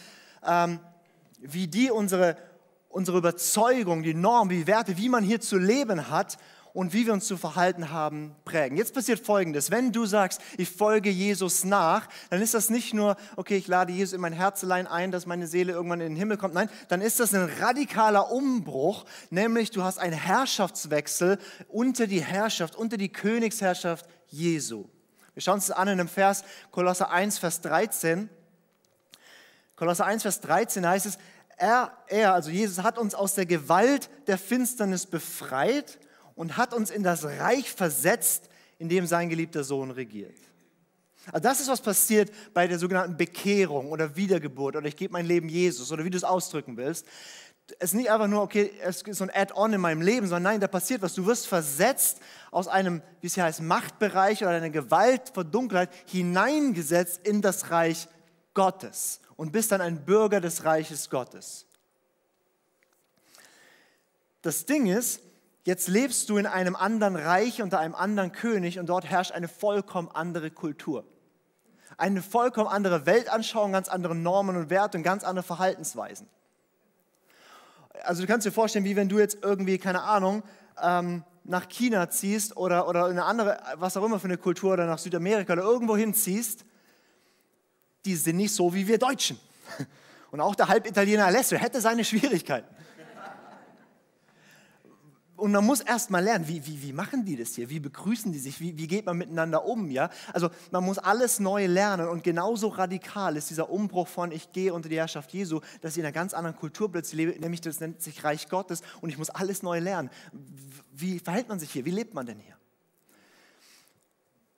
[0.43, 0.79] ähm,
[1.43, 2.38] wie die unsere,
[2.89, 6.38] unsere Überzeugung, die Norm, die Werte, wie man hier zu leben hat
[6.73, 8.77] und wie wir uns zu verhalten haben, prägen.
[8.77, 9.69] Jetzt passiert Folgendes.
[9.69, 13.93] Wenn du sagst, ich folge Jesus nach, dann ist das nicht nur, okay, ich lade
[13.93, 16.56] Jesus in mein Herzelein ein, dass meine Seele irgendwann in den Himmel kommt.
[16.56, 22.75] Nein, dann ist das ein radikaler Umbruch, nämlich du hast einen Herrschaftswechsel unter die Herrschaft,
[22.75, 24.86] unter die Königsherrschaft Jesu.
[25.36, 28.29] Wir schauen uns das an in einem Vers, Kolosser 1, Vers 13.
[29.75, 31.17] Kolosser 1, Vers 13 heißt es,
[31.58, 36.00] er, er, also Jesus, hat uns aus der Gewalt der Finsternis befreit
[36.36, 40.38] und hat uns in das Reich versetzt, in dem sein geliebter Sohn regiert.
[41.32, 45.26] Also das ist, was passiert bei der sogenannten Bekehrung oder Wiedergeburt oder ich gebe mein
[45.26, 47.06] Leben Jesus oder wie du es ausdrücken willst.
[47.80, 50.44] Es ist nicht einfach nur, okay, es ist so ein Add-on in meinem Leben, sondern
[50.44, 51.13] nein, da passiert was.
[51.13, 52.20] Du wirst versetzt
[52.52, 58.10] aus einem, wie es hier heißt, Machtbereich oder einer Gewalt, Verdunkelheit hineingesetzt in das Reich
[58.54, 61.65] Gottes und bist dann ein Bürger des Reiches Gottes.
[64.41, 65.22] Das Ding ist,
[65.65, 69.48] Jetzt lebst du in einem anderen Reich unter einem anderen König und dort herrscht eine
[69.48, 71.06] vollkommen andere Kultur.
[71.98, 76.28] Eine vollkommen andere Weltanschauung, ganz andere Normen und Werte und ganz andere Verhaltensweisen.
[78.04, 80.43] Also du kannst dir vorstellen, wie wenn du jetzt irgendwie, keine Ahnung,
[80.82, 84.74] ähm, nach China ziehst oder, oder in eine andere, was auch immer für eine Kultur
[84.74, 86.65] oder nach Südamerika oder irgendwo hinziehst,
[88.06, 89.39] die sind nicht so wie wir Deutschen.
[90.32, 92.68] Und auch der Halbitaliener Alessio hätte seine Schwierigkeiten.
[95.36, 97.70] Und man muss erst mal lernen, wie, wie, wie machen die das hier?
[97.70, 98.62] Wie begrüßen die sich?
[98.62, 99.89] Wie, wie geht man miteinander um?
[99.89, 100.10] Ja?
[100.32, 104.74] Also man muss alles neu lernen und genauso radikal ist dieser Umbruch von ich gehe
[104.74, 107.82] unter die Herrschaft Jesu, dass ich in einer ganz anderen Kultur plötzlich lebe, nämlich das
[107.82, 110.12] nennt sich Reich Gottes und ich muss alles neu lernen.
[110.94, 111.84] Wie verhält man sich hier?
[111.84, 112.56] Wie lebt man denn hier?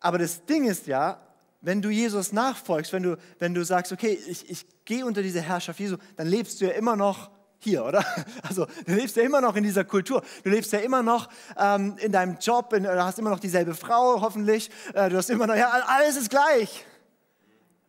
[0.01, 1.19] Aber das Ding ist ja,
[1.65, 5.41] wenn du Jesus nachfolgst, wenn du, wenn du sagst, okay, ich, ich gehe unter diese
[5.41, 8.05] Herrschaft Jesu, dann lebst du ja immer noch hier, oder?
[8.43, 10.23] Also du lebst ja immer noch in dieser Kultur.
[10.43, 13.73] Du lebst ja immer noch ähm, in deinem Job, in, du hast immer noch dieselbe
[13.73, 14.69] Frau, hoffentlich.
[14.93, 16.85] Äh, du hast immer noch, ja, alles ist gleich.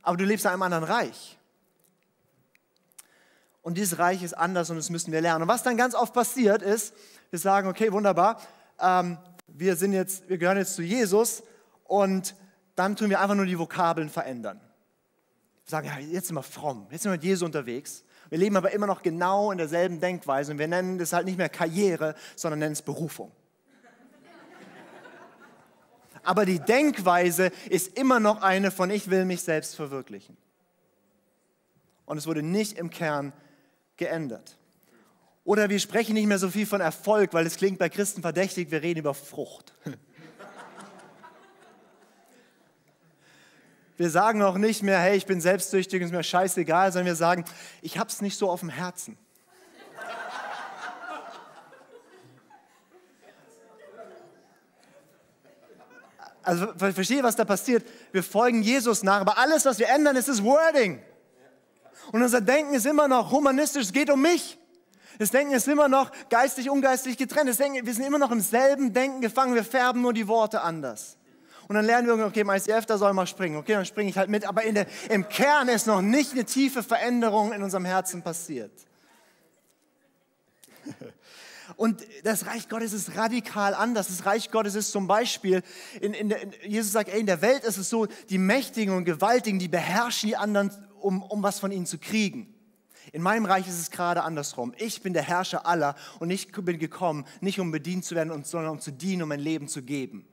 [0.02, 1.36] Aber du lebst in einem anderen Reich.
[3.60, 5.42] Und dieses Reich ist anders und das müssen wir lernen.
[5.42, 6.94] Und was dann ganz oft passiert ist,
[7.28, 8.40] wir sagen, okay, wunderbar,
[8.80, 11.42] ähm, wir, sind jetzt, wir gehören jetzt zu Jesus
[11.84, 12.34] und
[12.76, 14.60] dann tun wir einfach nur die Vokabeln verändern.
[15.64, 18.04] Wir sagen, ja, jetzt sind wir fromm, jetzt sind wir mit Jesus unterwegs.
[18.28, 21.38] Wir leben aber immer noch genau in derselben Denkweise und wir nennen das halt nicht
[21.38, 23.32] mehr Karriere, sondern nennen es Berufung.
[26.22, 30.36] Aber die Denkweise ist immer noch eine von ich will mich selbst verwirklichen.
[32.04, 33.32] Und es wurde nicht im Kern
[33.96, 34.58] geändert.
[35.44, 38.72] Oder wir sprechen nicht mehr so viel von Erfolg, weil es klingt bei Christen verdächtig,
[38.72, 39.72] wir reden über Frucht.
[43.96, 47.16] Wir sagen auch nicht mehr, hey, ich bin selbstsüchtig und ist mir scheißegal, sondern wir
[47.16, 47.44] sagen,
[47.80, 49.16] ich habe es nicht so auf dem Herzen.
[56.42, 57.84] Also verstehe, was da passiert.
[58.12, 61.02] Wir folgen Jesus nach, aber alles, was wir ändern, ist das Wording.
[62.12, 64.56] Und unser Denken ist immer noch humanistisch, es geht um mich.
[65.18, 67.48] Das Denken ist immer noch geistig, ungeistig getrennt.
[67.48, 70.60] Das Denken, wir sind immer noch im selben Denken gefangen, wir färben nur die Worte
[70.60, 71.16] anders.
[71.68, 73.56] Und dann lernen wir, okay, mein ICF, da soll mal springen.
[73.56, 74.44] Okay, dann springe ich halt mit.
[74.44, 78.72] Aber der, im Kern ist noch nicht eine tiefe Veränderung in unserem Herzen passiert.
[81.76, 84.06] Und das Reich Gottes ist radikal anders.
[84.06, 85.62] Das Reich Gottes ist zum Beispiel,
[86.00, 89.04] in, in in, Jesus sagt, ey, in der Welt ist es so, die Mächtigen und
[89.04, 92.54] Gewaltigen, die beherrschen die anderen, um, um was von ihnen zu kriegen.
[93.12, 94.72] In meinem Reich ist es gerade andersrum.
[94.78, 98.70] Ich bin der Herrscher aller und ich bin gekommen, nicht um bedient zu werden, sondern
[98.70, 100.26] um zu dienen, um mein Leben zu geben.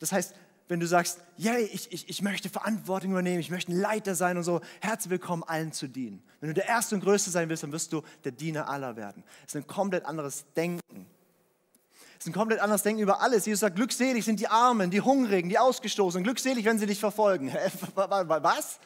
[0.00, 0.34] Das heißt,
[0.68, 4.36] wenn du sagst, yeah, ich, ich, ich möchte Verantwortung übernehmen, ich möchte ein Leiter sein
[4.36, 6.22] und so, herzlich willkommen, allen zu dienen.
[6.40, 9.24] Wenn du der Erste und Größte sein willst, dann wirst du der Diener aller werden.
[9.46, 11.06] Es ist ein komplett anderes Denken.
[12.18, 13.46] Es ist ein komplett anderes Denken über alles.
[13.46, 17.52] Jesus sagt, glückselig sind die Armen, die Hungrigen, die Ausgestoßenen, glückselig, wenn sie dich verfolgen.
[17.94, 18.78] Was?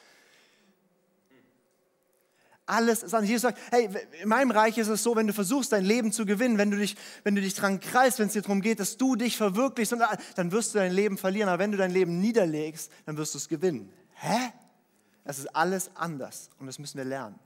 [2.67, 3.29] Alles ist anders.
[3.29, 3.91] Jesus sagt, hey,
[4.23, 6.79] in meinem Reich ist es so, wenn du versuchst, dein Leben zu gewinnen, wenn du
[6.79, 9.95] dich, wenn du dich dran kreist, wenn es dir darum geht, dass du dich verwirklichst,
[10.37, 11.49] dann wirst du dein Leben verlieren.
[11.49, 13.93] Aber wenn du dein Leben niederlegst, dann wirst du es gewinnen.
[14.15, 14.53] Hä?
[15.25, 17.39] Es ist alles anders und das müssen wir lernen.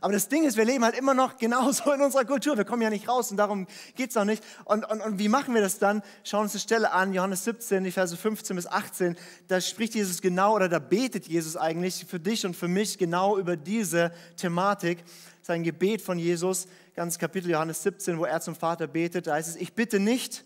[0.00, 2.56] Aber das Ding ist, wir leben halt immer noch genauso in unserer Kultur.
[2.56, 4.42] Wir kommen ja nicht raus und darum geht es auch nicht.
[4.64, 6.02] Und, und, und wie machen wir das dann?
[6.24, 9.16] Schauen uns die Stelle an, Johannes 17, die Verse 15 bis 18.
[9.48, 13.38] Da spricht Jesus genau oder da betet Jesus eigentlich für dich und für mich genau
[13.38, 15.04] über diese Thematik.
[15.42, 19.26] Sein Gebet von Jesus, ganz Kapitel Johannes 17, wo er zum Vater betet.
[19.26, 20.44] Da heißt es, ich bitte nicht,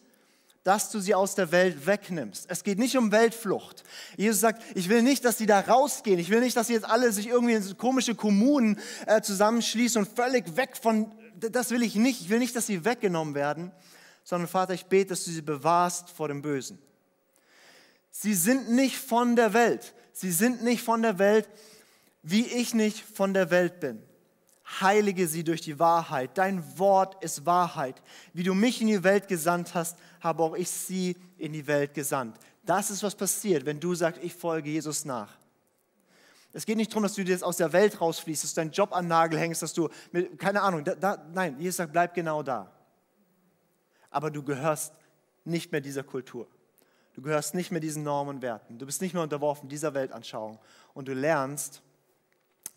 [0.68, 2.44] dass du sie aus der Welt wegnimmst.
[2.50, 3.84] Es geht nicht um Weltflucht.
[4.18, 6.18] Jesus sagt, ich will nicht, dass sie da rausgehen.
[6.18, 10.14] Ich will nicht, dass sie jetzt alle sich irgendwie in komische Kommunen äh, zusammenschließen und
[10.14, 12.20] völlig weg von, das will ich nicht.
[12.20, 13.72] Ich will nicht, dass sie weggenommen werden,
[14.24, 16.78] sondern Vater, ich bete, dass du sie bewahrst vor dem Bösen.
[18.10, 19.94] Sie sind nicht von der Welt.
[20.12, 21.48] Sie sind nicht von der Welt,
[22.22, 24.02] wie ich nicht von der Welt bin.
[24.80, 26.36] Heilige sie durch die Wahrheit.
[26.36, 28.02] Dein Wort ist Wahrheit.
[28.32, 31.94] Wie du mich in die Welt gesandt hast, habe auch ich sie in die Welt
[31.94, 32.36] gesandt.
[32.66, 35.38] Das ist, was passiert, wenn du sagst, ich folge Jesus nach.
[36.52, 38.92] Es geht nicht darum, dass du jetzt aus der Welt rausfließt, dass du deinen Job
[38.92, 42.42] an Nagel hängst, dass du, mit, keine Ahnung, da, da, nein, Jesus sagt, bleib genau
[42.42, 42.70] da.
[44.10, 44.92] Aber du gehörst
[45.44, 46.46] nicht mehr dieser Kultur.
[47.14, 48.78] Du gehörst nicht mehr diesen Normen und Werten.
[48.78, 50.58] Du bist nicht mehr unterworfen dieser Weltanschauung.
[50.94, 51.82] Und du lernst,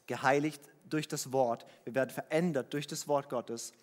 [0.08, 0.62] geheiligt
[0.94, 3.74] durch das Wort, wir werden verändert durch das Wort Gottes.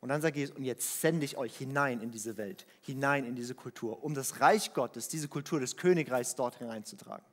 [0.00, 3.34] Und dann sagt Jesus, und jetzt sende ich euch hinein in diese Welt, hinein in
[3.34, 7.24] diese Kultur, um das Reich Gottes, diese Kultur des Königreichs dort hineinzutragen.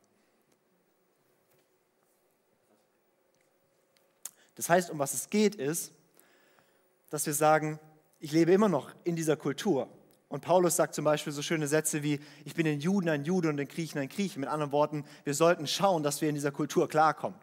[4.56, 5.92] Das heißt, um was es geht, ist,
[7.10, 7.80] dass wir sagen,
[8.20, 9.90] ich lebe immer noch in dieser Kultur.
[10.30, 13.50] Und Paulus sagt zum Beispiel so schöne Sätze wie, ich bin den Juden ein Jude
[13.50, 14.40] und den Griechen ein Grieche.
[14.40, 17.38] Mit anderen Worten, wir sollten schauen, dass wir in dieser Kultur klarkommen.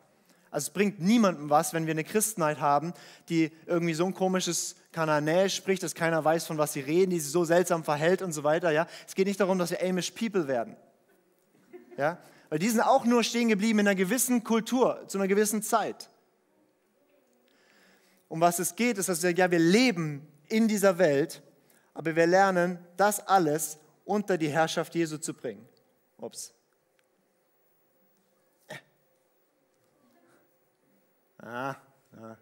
[0.51, 2.93] Also es bringt niemandem was, wenn wir eine Christenheit haben,
[3.29, 7.21] die irgendwie so ein komisches Kananäisch spricht, dass keiner weiß, von was sie reden, die
[7.21, 8.73] sich so seltsam verhält und so weiter.
[8.73, 8.89] Ja?
[9.07, 10.77] Es geht nicht darum, dass wir Amish People werden.
[11.97, 12.19] Ja?
[12.49, 16.11] Weil die sind auch nur stehen geblieben in einer gewissen Kultur, zu einer gewissen Zeit.
[18.29, 21.43] Um was es geht, ist, dass wir, ja, wir leben in dieser Welt,
[21.95, 25.67] aber wir lernen, das alles unter die Herrschaft Jesu zu bringen.
[26.19, 26.53] Ups.
[31.43, 31.77] Ah,
[32.17, 32.37] ah,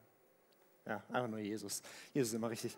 [0.87, 1.82] ja, einfach nur Jesus.
[2.12, 2.76] Jesus ist immer richtig.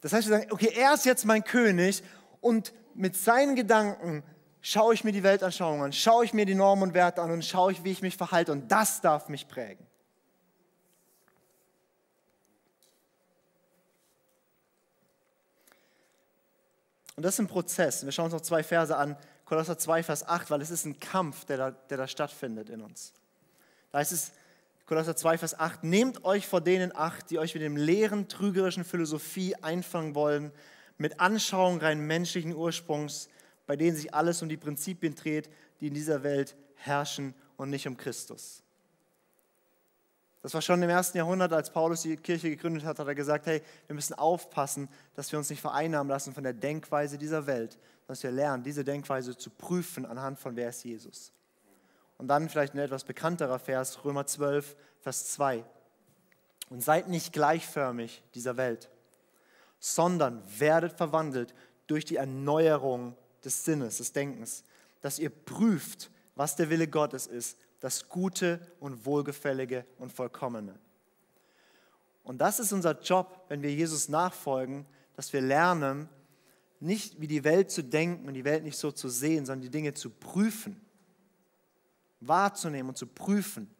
[0.00, 2.02] Das heißt, wir sagen, okay, er ist jetzt mein König
[2.40, 4.22] und mit seinen Gedanken
[4.60, 7.44] schaue ich mir die Weltanschauung an, schaue ich mir die Normen und Werte an und
[7.44, 9.86] schaue ich, wie ich mich verhalte und das darf mich prägen.
[17.16, 18.02] Und das ist ein Prozess.
[18.06, 20.98] Wir schauen uns noch zwei Verse an, Kolosser 2, Vers 8, weil es ist ein
[20.98, 23.12] Kampf, der da, der da stattfindet in uns.
[23.92, 24.32] Da heißt es,
[24.90, 28.82] Kolosser 2, Vers 8, nehmt euch vor denen acht, die euch mit dem leeren, trügerischen
[28.82, 30.50] Philosophie einfangen wollen,
[30.98, 33.28] mit Anschauungen rein menschlichen Ursprungs,
[33.68, 35.48] bei denen sich alles um die Prinzipien dreht,
[35.78, 38.64] die in dieser Welt herrschen und nicht um Christus.
[40.42, 43.46] Das war schon im ersten Jahrhundert, als Paulus die Kirche gegründet hat, hat er gesagt,
[43.46, 47.78] hey, wir müssen aufpassen, dass wir uns nicht vereinnahmen lassen von der Denkweise dieser Welt,
[48.08, 51.32] dass wir lernen, diese Denkweise zu prüfen anhand von wer ist Jesus.
[52.20, 55.64] Und dann vielleicht ein etwas bekannterer Vers, Römer 12, Vers 2.
[56.68, 58.90] Und seid nicht gleichförmig dieser Welt,
[59.78, 61.54] sondern werdet verwandelt
[61.86, 64.64] durch die Erneuerung des Sinnes, des Denkens,
[65.00, 70.74] dass ihr prüft, was der Wille Gottes ist, das Gute und Wohlgefällige und Vollkommene.
[72.22, 74.84] Und das ist unser Job, wenn wir Jesus nachfolgen,
[75.16, 76.06] dass wir lernen,
[76.80, 79.70] nicht wie die Welt zu denken und die Welt nicht so zu sehen, sondern die
[79.70, 80.78] Dinge zu prüfen
[82.20, 83.74] wahrzunehmen und zu prüfen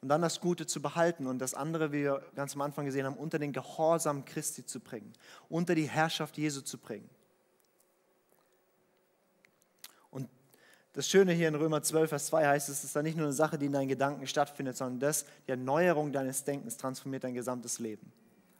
[0.00, 3.04] und dann das Gute zu behalten und das andere, wie wir ganz am Anfang gesehen
[3.04, 5.12] haben, unter den Gehorsam Christi zu bringen,
[5.48, 7.08] unter die Herrschaft Jesu zu bringen.
[10.10, 10.28] Und
[10.94, 13.34] das Schöne hier in Römer 12, Vers 2 heißt, es ist dann nicht nur eine
[13.34, 17.78] Sache, die in deinen Gedanken stattfindet, sondern das, die Erneuerung deines Denkens transformiert dein gesamtes
[17.78, 18.10] Leben.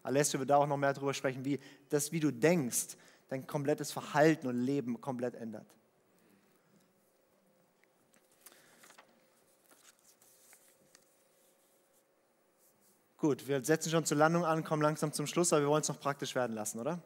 [0.03, 2.97] Alessio wird da auch noch mehr darüber sprechen, wie das, wie du denkst,
[3.29, 5.67] dein komplettes Verhalten und Leben komplett ändert.
[13.21, 15.89] Gut, wir setzen schon zur Landung an, kommen langsam zum Schluss, aber wir wollen es
[15.89, 16.99] noch praktisch werden lassen, oder?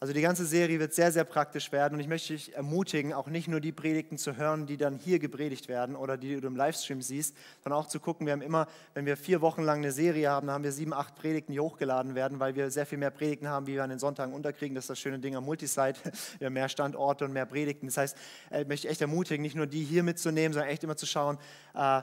[0.00, 3.28] Also die ganze Serie wird sehr, sehr praktisch werden und ich möchte dich ermutigen, auch
[3.28, 6.56] nicht nur die Predigten zu hören, die dann hier gepredigt werden oder die du im
[6.56, 8.26] Livestream siehst, sondern auch zu gucken.
[8.26, 10.92] Wir haben immer, wenn wir vier Wochen lang eine Serie haben, dann haben wir sieben,
[10.92, 13.90] acht Predigten, die hochgeladen werden, weil wir sehr viel mehr Predigten haben, wie wir an
[13.90, 14.74] den Sonntagen unterkriegen.
[14.74, 16.00] Das ist das schöne Ding am Multisite.
[16.40, 17.86] Wir haben mehr Standorte und mehr Predigten.
[17.86, 18.16] Das heißt,
[18.60, 21.38] ich möchte echt ermutigen, nicht nur die hier mitzunehmen, sondern echt immer zu schauen,
[21.74, 22.02] äh,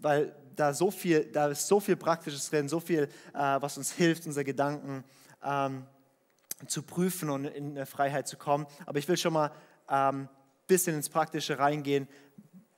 [0.00, 3.92] weil da so viel, da ist so viel Praktisches drin, so viel, äh, was uns
[3.92, 5.04] hilft, unsere Gedanken
[5.42, 5.86] ähm,
[6.66, 8.66] zu prüfen und in eine Freiheit zu kommen.
[8.86, 9.50] Aber ich will schon mal
[9.86, 10.28] ein ähm,
[10.66, 12.08] bisschen ins Praktische reingehen.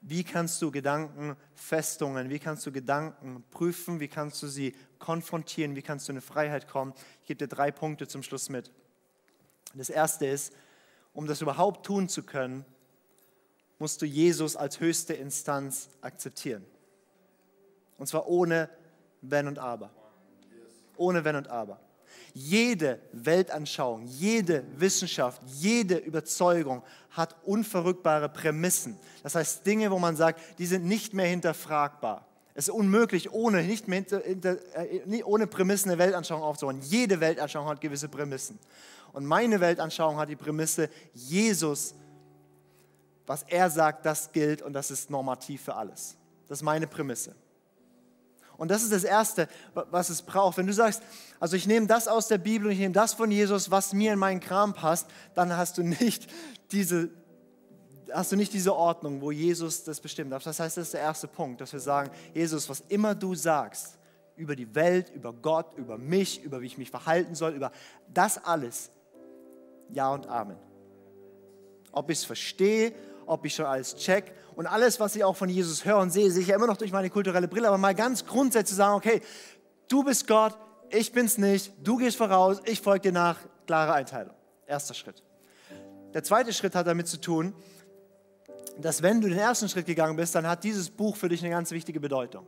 [0.00, 2.28] Wie kannst du Gedanken festungen?
[2.30, 4.00] Wie kannst du Gedanken prüfen?
[4.00, 5.76] Wie kannst du sie konfrontieren?
[5.76, 6.92] Wie kannst du in eine Freiheit kommen?
[7.20, 8.72] Ich gebe dir drei Punkte zum Schluss mit.
[9.74, 10.52] Das erste ist,
[11.12, 12.64] um das überhaupt tun zu können,
[13.78, 16.64] musst du Jesus als höchste Instanz akzeptieren.
[17.98, 18.68] Und zwar ohne
[19.20, 19.90] Wenn und Aber.
[20.96, 21.80] Ohne Wenn und Aber.
[22.34, 28.98] Jede Weltanschauung, jede Wissenschaft, jede Überzeugung hat unverrückbare Prämissen.
[29.22, 32.26] Das heißt Dinge, wo man sagt, die sind nicht mehr hinterfragbar.
[32.54, 36.80] Es ist unmöglich, ohne, nicht mehr hinter, hinter, äh, ohne Prämissen eine Weltanschauung aufzubauen.
[36.82, 38.58] Jede Weltanschauung hat gewisse Prämissen.
[39.12, 41.94] Und meine Weltanschauung hat die Prämisse, Jesus,
[43.26, 46.16] was er sagt, das gilt und das ist normativ für alles.
[46.48, 47.34] Das ist meine Prämisse.
[48.56, 50.58] Und das ist das Erste, was es braucht.
[50.58, 51.02] Wenn du sagst,
[51.40, 54.12] also ich nehme das aus der Bibel und ich nehme das von Jesus, was mir
[54.12, 56.28] in meinen Kram passt, dann hast du nicht
[56.70, 57.10] diese,
[58.12, 60.32] hast du nicht diese Ordnung, wo Jesus das bestimmt.
[60.32, 63.98] Das heißt, das ist der erste Punkt, dass wir sagen, Jesus, was immer du sagst,
[64.36, 67.70] über die Welt, über Gott, über mich, über wie ich mich verhalten soll, über
[68.12, 68.90] das alles,
[69.90, 70.56] ja und Amen.
[71.92, 72.92] Ob ich es verstehe,
[73.26, 76.30] ob ich schon alles check und alles, was ich auch von Jesus höre und sehe,
[76.30, 79.20] sehe ich ja immer noch durch meine kulturelle Brille, aber mal ganz grundsätzlich sagen, okay,
[79.88, 80.56] du bist Gott,
[80.90, 84.34] ich bin's nicht, du gehst voraus, ich folge dir nach, klare Einteilung.
[84.66, 85.22] Erster Schritt.
[86.14, 87.54] Der zweite Schritt hat damit zu tun,
[88.78, 91.50] dass wenn du den ersten Schritt gegangen bist, dann hat dieses Buch für dich eine
[91.50, 92.46] ganz wichtige Bedeutung.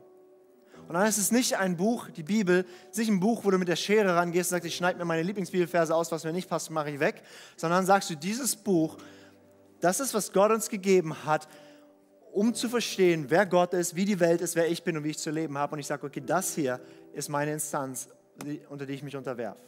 [0.87, 3.69] Und dann ist es nicht ein Buch, die Bibel, nicht ein Buch, wo du mit
[3.69, 6.71] der Schere rangehst und sagst, ich schneide mir meine Lieblingsbibelverse aus, was mir nicht passt,
[6.71, 7.23] mache ich weg,
[7.57, 8.99] sondern sagst du, dieses Buch,
[9.85, 11.47] das ist, was Gott uns gegeben hat,
[12.33, 15.11] um zu verstehen, wer Gott ist, wie die Welt ist, wer ich bin und wie
[15.11, 15.75] ich zu leben habe.
[15.75, 16.81] Und ich sage, okay, das hier
[17.13, 18.09] ist meine Instanz,
[18.71, 19.61] unter die ich mich unterwerfe.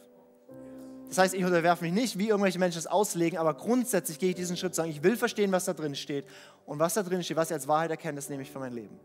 [1.07, 4.35] Das heißt, ich unterwerfe mich nicht, wie irgendwelche Menschen es auslegen, aber grundsätzlich gehe ich
[4.35, 6.25] diesen Schritt, sagen, ich will verstehen, was da drin steht.
[6.65, 8.73] Und was da drin steht, was ich als Wahrheit erkenne, das nehme ich für mein
[8.73, 8.99] Leben.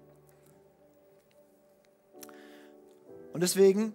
[3.34, 3.92] Und deswegen,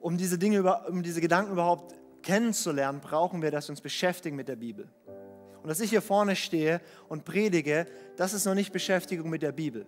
[0.00, 4.48] um diese Dinge, um diese Gedanken überhaupt kennenzulernen, brauchen wir, dass wir uns beschäftigen mit
[4.48, 4.88] der Bibel.
[5.62, 9.52] Und dass ich hier vorne stehe und predige, das ist noch nicht Beschäftigung mit der
[9.52, 9.86] Bibel.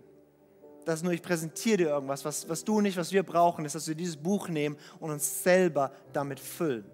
[0.84, 3.74] Das ist nur, ich präsentiere dir irgendwas, was, was du nicht, was wir brauchen, ist,
[3.74, 6.84] dass wir dieses Buch nehmen und uns selber damit füllen.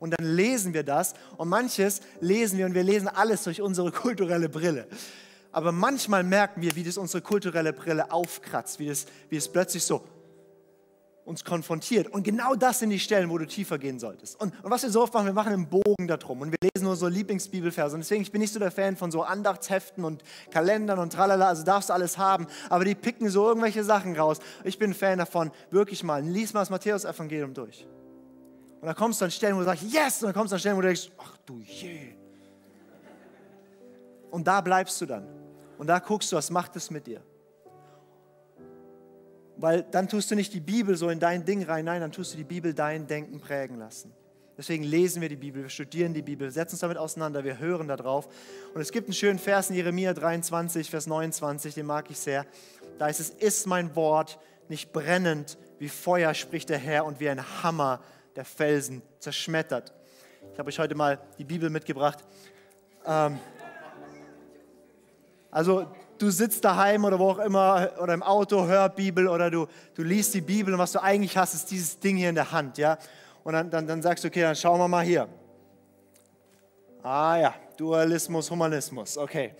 [0.00, 3.92] Und dann lesen wir das und manches lesen wir und wir lesen alles durch unsere
[3.92, 4.86] kulturelle Brille.
[5.52, 9.84] Aber manchmal merken wir, wie das unsere kulturelle Brille aufkratzt, wie das, wie das plötzlich
[9.84, 10.02] so,
[11.24, 12.08] uns konfrontiert.
[12.08, 14.40] Und genau das sind die Stellen, wo du tiefer gehen solltest.
[14.40, 16.84] Und, und was wir so oft machen, wir machen einen Bogen darum und wir lesen
[16.84, 17.94] nur so Lieblingsbibelverse.
[17.94, 21.48] Und deswegen, ich bin nicht so der Fan von so Andachtsheften und Kalendern und tralala,
[21.48, 24.38] also darfst du alles haben, aber die picken so irgendwelche Sachen raus.
[24.64, 27.86] Ich bin ein Fan davon, wirklich mal, lies mal das Matthäus-Evangelium durch.
[28.80, 30.22] Und dann kommst du an Stellen, wo du sagst, yes!
[30.22, 32.14] Und dann kommst du an Stellen, wo du denkst, ach du je.
[34.30, 35.26] Und da bleibst du dann.
[35.78, 37.22] Und da guckst du, was macht es mit dir.
[39.56, 42.32] Weil dann tust du nicht die Bibel so in dein Ding rein, nein, dann tust
[42.32, 44.12] du die Bibel dein Denken prägen lassen.
[44.56, 47.88] Deswegen lesen wir die Bibel, wir studieren die Bibel, setzen uns damit auseinander, wir hören
[47.88, 48.28] darauf.
[48.72, 52.46] Und es gibt einen schönen Vers in Jeremia 23, Vers 29, den mag ich sehr.
[52.98, 54.38] Da ist es, ist mein Wort
[54.68, 58.00] nicht brennend wie Feuer, spricht der Herr, und wie ein Hammer
[58.36, 59.92] der Felsen zerschmettert.
[60.52, 62.24] Ich habe euch heute mal die Bibel mitgebracht.
[63.04, 63.38] Ähm,
[65.50, 65.86] also
[66.18, 70.02] du sitzt daheim oder wo auch immer oder im Auto, hör Bibel oder du, du
[70.02, 72.78] liest die Bibel und was du eigentlich hast, ist dieses Ding hier in der Hand,
[72.78, 72.98] ja.
[73.42, 75.28] Und dann, dann, dann sagst du, okay, dann schauen wir mal hier.
[77.02, 79.54] Ah ja, Dualismus, Humanismus, okay.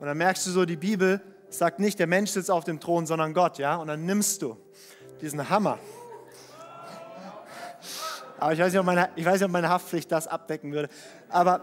[0.00, 3.06] Und dann merkst du so, die Bibel sagt nicht, der Mensch sitzt auf dem Thron,
[3.06, 3.76] sondern Gott, ja.
[3.76, 4.56] Und dann nimmst du
[5.20, 5.78] diesen Hammer.
[8.38, 10.88] Aber ich weiß nicht, ob meine, ich weiß nicht, ob meine Haftpflicht das abdecken würde.
[11.28, 11.62] Aber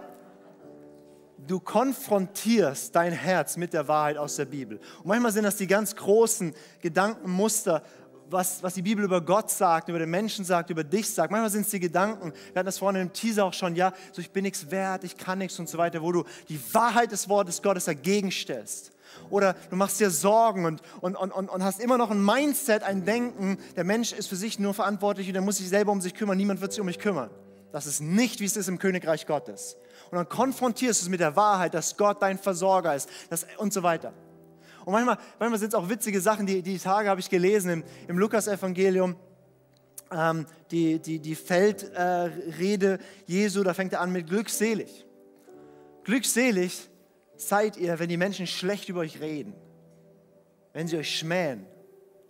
[1.47, 4.79] du konfrontierst dein Herz mit der Wahrheit aus der Bibel.
[4.99, 7.83] Und manchmal sind das die ganz großen Gedankenmuster,
[8.31, 11.31] was, was die Bibel über Gott sagt, über den Menschen sagt, über dich sagt.
[11.31, 12.31] Manchmal sind es die Gedanken.
[12.31, 15.17] Wir hatten das vorhin im Teaser auch schon, ja, so ich bin nichts wert, ich
[15.17, 18.91] kann nichts und so weiter, wo du die Wahrheit des Wortes Gottes dagegen stellst.
[19.31, 23.05] Oder du machst dir Sorgen und, und, und, und hast immer noch ein Mindset, ein
[23.05, 26.13] Denken, der Mensch ist für sich nur verantwortlich und er muss sich selber um sich
[26.13, 27.31] kümmern, niemand wird sich um mich kümmern.
[27.71, 29.77] Das ist nicht, wie es ist im Königreich Gottes.
[30.11, 33.71] Und dann konfrontierst du es mit der Wahrheit, dass Gott dein Versorger ist das, und
[33.71, 34.13] so weiter.
[34.85, 37.83] Und manchmal, manchmal sind es auch witzige Sachen, die, die Tage habe ich gelesen im,
[38.07, 39.15] im Lukas-Evangelium.
[40.11, 45.05] Ähm, die, die, die Feldrede äh, Jesu, da fängt er an mit glückselig.
[46.03, 46.89] Glückselig
[47.35, 49.53] seid ihr, wenn die Menschen schlecht über euch reden,
[50.73, 51.67] wenn sie euch schmähen,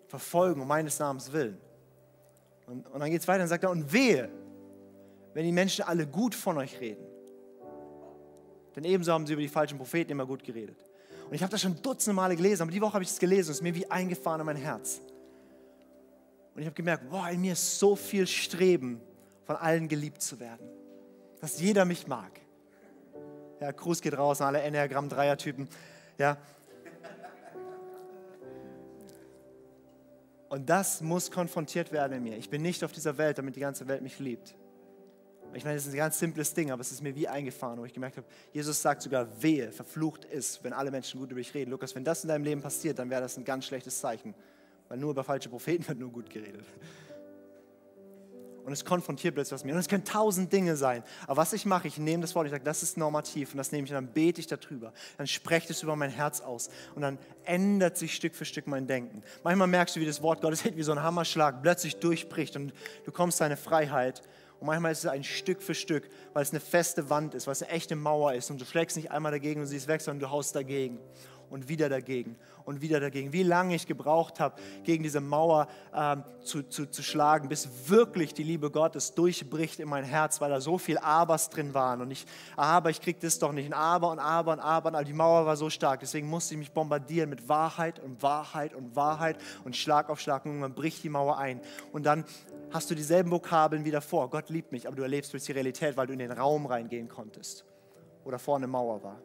[0.07, 1.57] verfolgen um meines Namens willen.
[2.67, 4.29] Und, und dann geht es weiter und sagt er, und wehe,
[5.33, 7.08] wenn die Menschen alle gut von euch reden.
[8.75, 10.77] Denn ebenso haben sie über die falschen Propheten immer gut geredet.
[11.27, 13.49] Und ich habe das schon dutzende Male gelesen, aber die Woche habe ich es gelesen
[13.49, 15.01] und es ist mir wie eingefahren in mein Herz.
[16.55, 18.99] Und ich habe gemerkt, boah, in mir ist so viel Streben,
[19.45, 20.67] von allen geliebt zu werden.
[21.41, 22.31] Dass jeder mich mag.
[23.59, 25.67] Ja, Gruß geht raus an alle Enneagramm-Dreier-Typen.
[26.17, 26.37] Ja.
[30.49, 32.37] Und das muss konfrontiert werden in mir.
[32.37, 34.55] Ich bin nicht auf dieser Welt, damit die ganze Welt mich liebt.
[35.53, 37.85] Ich meine, das ist ein ganz simples Ding, aber es ist mir wie eingefahren, wo
[37.85, 41.53] ich gemerkt habe, Jesus sagt sogar, wehe, verflucht ist, wenn alle Menschen gut über dich
[41.53, 41.71] reden.
[41.71, 44.35] Lukas, wenn das in deinem Leben passiert, dann wäre das ein ganz schlechtes Zeichen,
[44.87, 46.65] weil nur über falsche Propheten wird nur gut geredet.
[48.69, 49.73] Und es konfrontiert plötzlich was mir.
[49.73, 51.03] Und es können tausend Dinge sein.
[51.25, 53.71] Aber was ich mache, ich nehme das Wort, ich sage, das ist normativ und das
[53.71, 54.93] nehme ich und dann bete ich darüber.
[55.17, 58.67] Dann spreche ich es über mein Herz aus und dann ändert sich Stück für Stück
[58.67, 59.23] mein Denken.
[59.43, 62.73] Manchmal merkst du, wie das Wort Gottes wie so ein Hammerschlag plötzlich durchbricht und
[63.05, 64.21] du kommst deine Freiheit
[64.59, 67.53] und manchmal ist es ein Stück für Stück, weil es eine feste Wand ist, weil
[67.53, 68.51] es eine echte Mauer ist.
[68.51, 70.99] Und du schlägst nicht einmal dagegen und siehst weg, sondern du haust dagegen
[71.49, 72.35] und wieder dagegen
[72.65, 73.33] und wieder dagegen.
[73.33, 78.33] Wie lange ich gebraucht habe, gegen diese Mauer ähm, zu, zu, zu schlagen, bis wirklich
[78.33, 82.01] die Liebe Gottes durchbricht in mein Herz, weil da so viel Abers drin waren.
[82.01, 82.25] Und ich,
[82.55, 83.65] aber ich krieg das doch nicht.
[83.65, 84.97] Ein Aber und Aber und Aber.
[84.97, 85.99] Und die Mauer war so stark.
[85.99, 90.45] Deswegen musste ich mich bombardieren mit Wahrheit und Wahrheit und Wahrheit und Schlag auf Schlag.
[90.45, 91.61] Und man bricht die Mauer ein.
[91.91, 92.25] Und dann
[92.71, 94.29] hast du dieselben Vokabeln wie davor.
[94.29, 97.07] Gott liebt mich, aber du erlebst durch die Realität, weil du in den Raum reingehen
[97.07, 97.65] konntest
[98.25, 99.21] oder vorne eine Mauer war.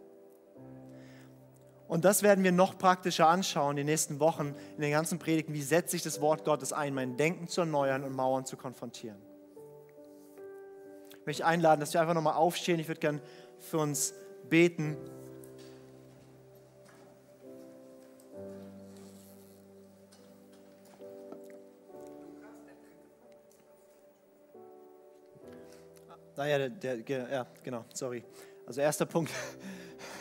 [1.87, 5.53] Und das werden wir noch praktischer anschauen in den nächsten Wochen, in den ganzen Predigten.
[5.53, 9.21] Wie setze ich das Wort Gottes ein, mein Denken zu erneuern und Mauern zu konfrontieren?
[11.21, 12.81] Ich möchte einladen, dass wir einfach nochmal aufstehen.
[12.81, 13.21] Ich würde gerne
[13.59, 14.15] für uns
[14.49, 14.97] beten.
[26.37, 28.25] Naja, der, der, ja, genau, sorry.
[28.67, 29.31] Also erster Punkt,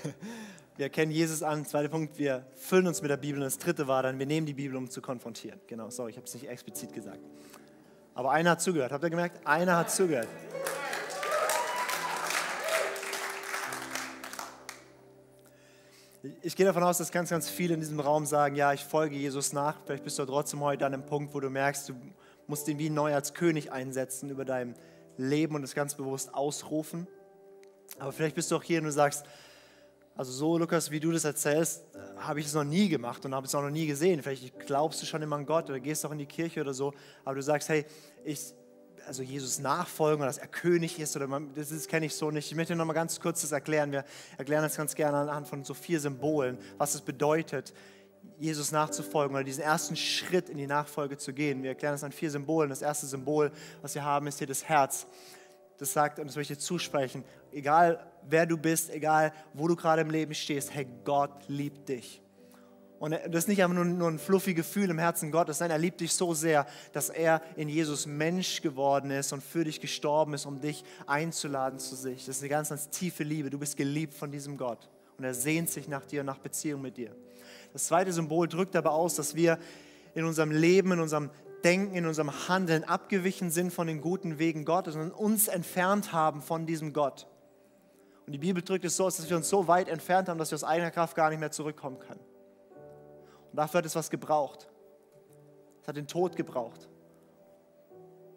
[0.75, 1.65] wir erkennen Jesus an.
[1.65, 3.39] Zweiter Punkt, wir füllen uns mit der Bibel.
[3.39, 5.59] Und das dritte war dann, wir nehmen die Bibel, um zu konfrontieren.
[5.67, 7.19] Genau, sorry, ich habe es nicht explizit gesagt.
[8.15, 8.91] Aber einer hat zugehört.
[8.91, 9.45] Habt ihr gemerkt?
[9.45, 10.27] Einer hat zugehört.
[16.41, 19.15] Ich gehe davon aus, dass ganz, ganz viele in diesem Raum sagen, ja, ich folge
[19.15, 19.75] Jesus nach.
[19.85, 21.95] Vielleicht bist du trotzdem heute an einem Punkt, wo du merkst, du
[22.47, 24.73] musst ihn wie neu als König einsetzen über deinem
[25.17, 27.07] leben und es ganz bewusst ausrufen.
[27.99, 29.25] Aber vielleicht bist du auch hier und du sagst,
[30.15, 33.33] also so, Lukas, wie du das erzählst, äh, habe ich es noch nie gemacht und
[33.33, 34.21] habe es auch noch nie gesehen.
[34.21, 36.93] Vielleicht glaubst du schon immer an Gott oder gehst auch in die Kirche oder so,
[37.25, 37.85] aber du sagst, hey,
[38.23, 38.53] ich,
[39.07, 42.49] also Jesus nachfolgen oder dass er König ist oder man, das kenne ich so nicht.
[42.49, 43.91] Ich möchte noch mal ganz kurz das erklären.
[43.91, 44.05] Wir
[44.37, 47.73] erklären das ganz gerne anhand von so vier Symbolen, was es bedeutet,
[48.37, 51.63] Jesus nachzufolgen oder diesen ersten Schritt in die Nachfolge zu gehen.
[51.63, 52.69] Wir erklären das an vier Symbolen.
[52.69, 53.51] Das erste Symbol,
[53.81, 55.07] was wir haben, ist hier das Herz.
[55.77, 60.01] Das sagt, und das möchte ich zusprechen, egal wer du bist, egal wo du gerade
[60.01, 62.23] im Leben stehst, hey, Gott liebt dich.
[63.03, 65.77] Und das ist nicht einfach nur, nur ein fluffy Gefühl im Herzen Gottes, nein, er
[65.77, 70.33] liebt dich so sehr, dass er in Jesus Mensch geworden ist und für dich gestorben
[70.33, 72.25] ist, um dich einzuladen zu sich.
[72.25, 73.49] Das ist eine ganz, ganz tiefe Liebe.
[73.49, 76.81] Du bist geliebt von diesem Gott und er sehnt sich nach dir und nach Beziehung
[76.81, 77.13] mit dir.
[77.73, 79.59] Das zweite Symbol drückt aber aus, dass wir
[80.15, 81.29] in unserem Leben, in unserem
[81.65, 86.41] Denken, in unserem Handeln abgewichen sind von den guten Wegen Gottes und uns entfernt haben
[86.41, 87.27] von diesem Gott.
[88.25, 90.51] Und die Bibel drückt es so aus, dass wir uns so weit entfernt haben, dass
[90.51, 92.21] wir aus eigener Kraft gar nicht mehr zurückkommen können.
[93.51, 94.69] Und dafür hat es was gebraucht.
[95.81, 96.87] Es hat den Tod gebraucht.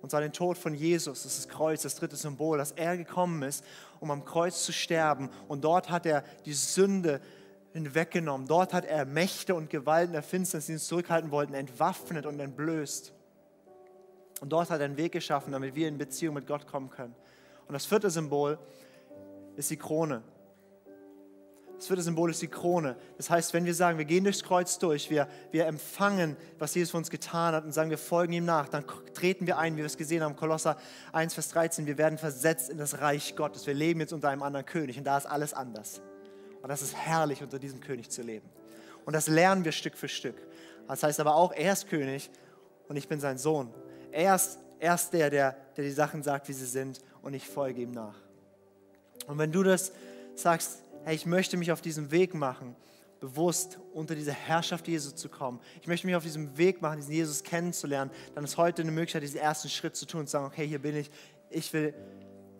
[0.02, 2.96] Und zwar den Tod von Jesus, das ist das Kreuz, das dritte Symbol, dass er
[2.96, 3.64] gekommen ist,
[4.00, 5.30] um am Kreuz zu sterben.
[5.48, 7.20] Und dort hat er die Sünde
[7.72, 8.46] hinweggenommen.
[8.46, 13.12] Dort hat er Mächte und Gewalten der Finsternis, die uns zurückhalten wollten, entwaffnet und entblößt.
[14.40, 17.14] Und dort hat er einen Weg geschaffen, damit wir in Beziehung mit Gott kommen können.
[17.66, 18.58] Und das vierte Symbol
[19.56, 20.22] ist die Krone.
[21.76, 22.96] Das vierte Symbol ist die Krone.
[23.18, 26.90] Das heißt, wenn wir sagen, wir gehen durchs Kreuz durch, wir, wir empfangen, was Jesus
[26.90, 29.80] für uns getan hat und sagen, wir folgen ihm nach, dann treten wir ein, wie
[29.80, 30.78] wir es gesehen haben, Kolosser
[31.12, 33.66] 1, Vers 13, wir werden versetzt in das Reich Gottes.
[33.66, 36.00] Wir leben jetzt unter einem anderen König und da ist alles anders.
[36.62, 38.48] Und das ist herrlich, unter diesem König zu leben.
[39.04, 40.36] Und das lernen wir Stück für Stück.
[40.88, 42.30] Das heißt aber auch, er ist König
[42.88, 43.72] und ich bin sein Sohn.
[44.12, 47.46] Er ist, er ist der, der, der die Sachen sagt, wie sie sind und ich
[47.46, 48.25] folge ihm nach.
[49.26, 49.92] Und wenn du das
[50.34, 52.76] sagst, hey, ich möchte mich auf diesem Weg machen,
[53.20, 55.60] bewusst unter diese Herrschaft Jesu zu kommen.
[55.80, 58.10] Ich möchte mich auf diesem Weg machen, diesen Jesus kennenzulernen.
[58.34, 60.80] Dann ist heute eine Möglichkeit, diesen ersten Schritt zu tun und zu sagen, okay, hier
[60.80, 61.10] bin ich,
[61.50, 61.94] ich will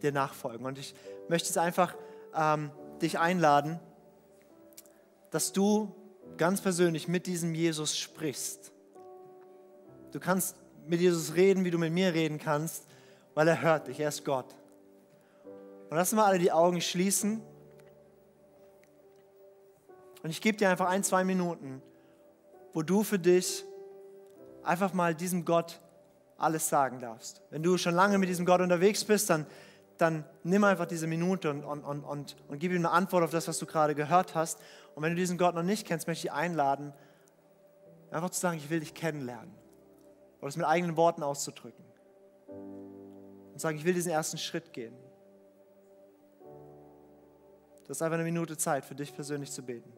[0.02, 0.66] dir nachfolgen.
[0.66, 0.94] Und ich
[1.28, 1.94] möchte jetzt einfach
[2.34, 2.70] ähm,
[3.02, 3.78] dich einladen,
[5.30, 5.94] dass du
[6.36, 8.72] ganz persönlich mit diesem Jesus sprichst.
[10.12, 10.56] Du kannst
[10.86, 12.86] mit Jesus reden, wie du mit mir reden kannst,
[13.34, 14.55] weil er hört dich, er ist Gott.
[15.88, 17.42] Und lass mal alle die Augen schließen.
[20.22, 21.80] Und ich gebe dir einfach ein, zwei Minuten,
[22.72, 23.64] wo du für dich
[24.64, 25.80] einfach mal diesem Gott
[26.38, 27.40] alles sagen darfst.
[27.50, 29.46] Wenn du schon lange mit diesem Gott unterwegs bist, dann,
[29.96, 33.30] dann nimm einfach diese Minute und, und, und, und, und gib ihm eine Antwort auf
[33.30, 34.58] das, was du gerade gehört hast.
[34.94, 36.92] Und wenn du diesen Gott noch nicht kennst, möchte ich dich einladen,
[38.10, 39.54] einfach zu sagen, ich will dich kennenlernen.
[40.40, 41.84] Oder es mit eigenen Worten auszudrücken.
[42.48, 44.94] Und sagen, ich will diesen ersten Schritt gehen.
[47.86, 49.95] Du hast einfach eine Minute Zeit, für dich persönlich zu beten.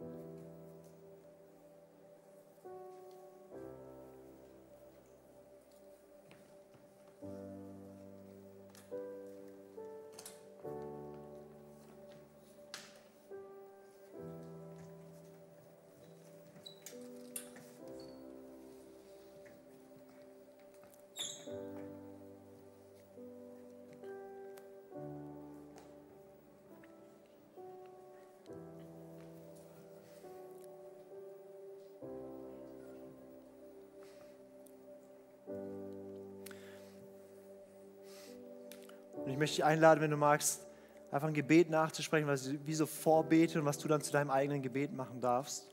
[39.29, 40.66] Und ich möchte dich einladen, wenn du magst,
[41.11, 44.62] einfach ein Gebet nachzusprechen, was wie so Vorbete und was du dann zu deinem eigenen
[44.62, 45.68] Gebet machen darfst.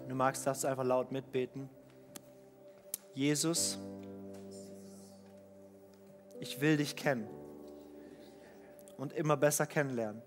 [0.00, 1.68] Wenn du magst, darfst du einfach laut mitbeten.
[3.12, 3.78] Jesus,
[6.40, 7.28] ich will dich kennen
[8.96, 10.22] und immer besser kennenlernen.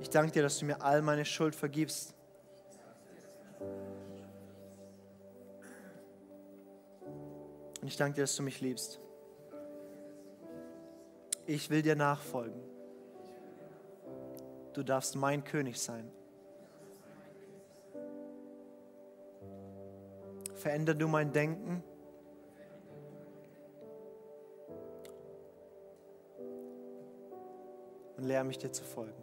[0.00, 2.14] Ich danke dir, dass du mir all meine Schuld vergibst.
[7.94, 8.98] Ich danke dir, dass du mich liebst.
[11.46, 12.60] Ich will dir nachfolgen.
[14.72, 16.10] Du darfst mein König sein.
[20.54, 21.84] Veränder du mein Denken.
[28.16, 29.22] Und lehre mich dir zu folgen.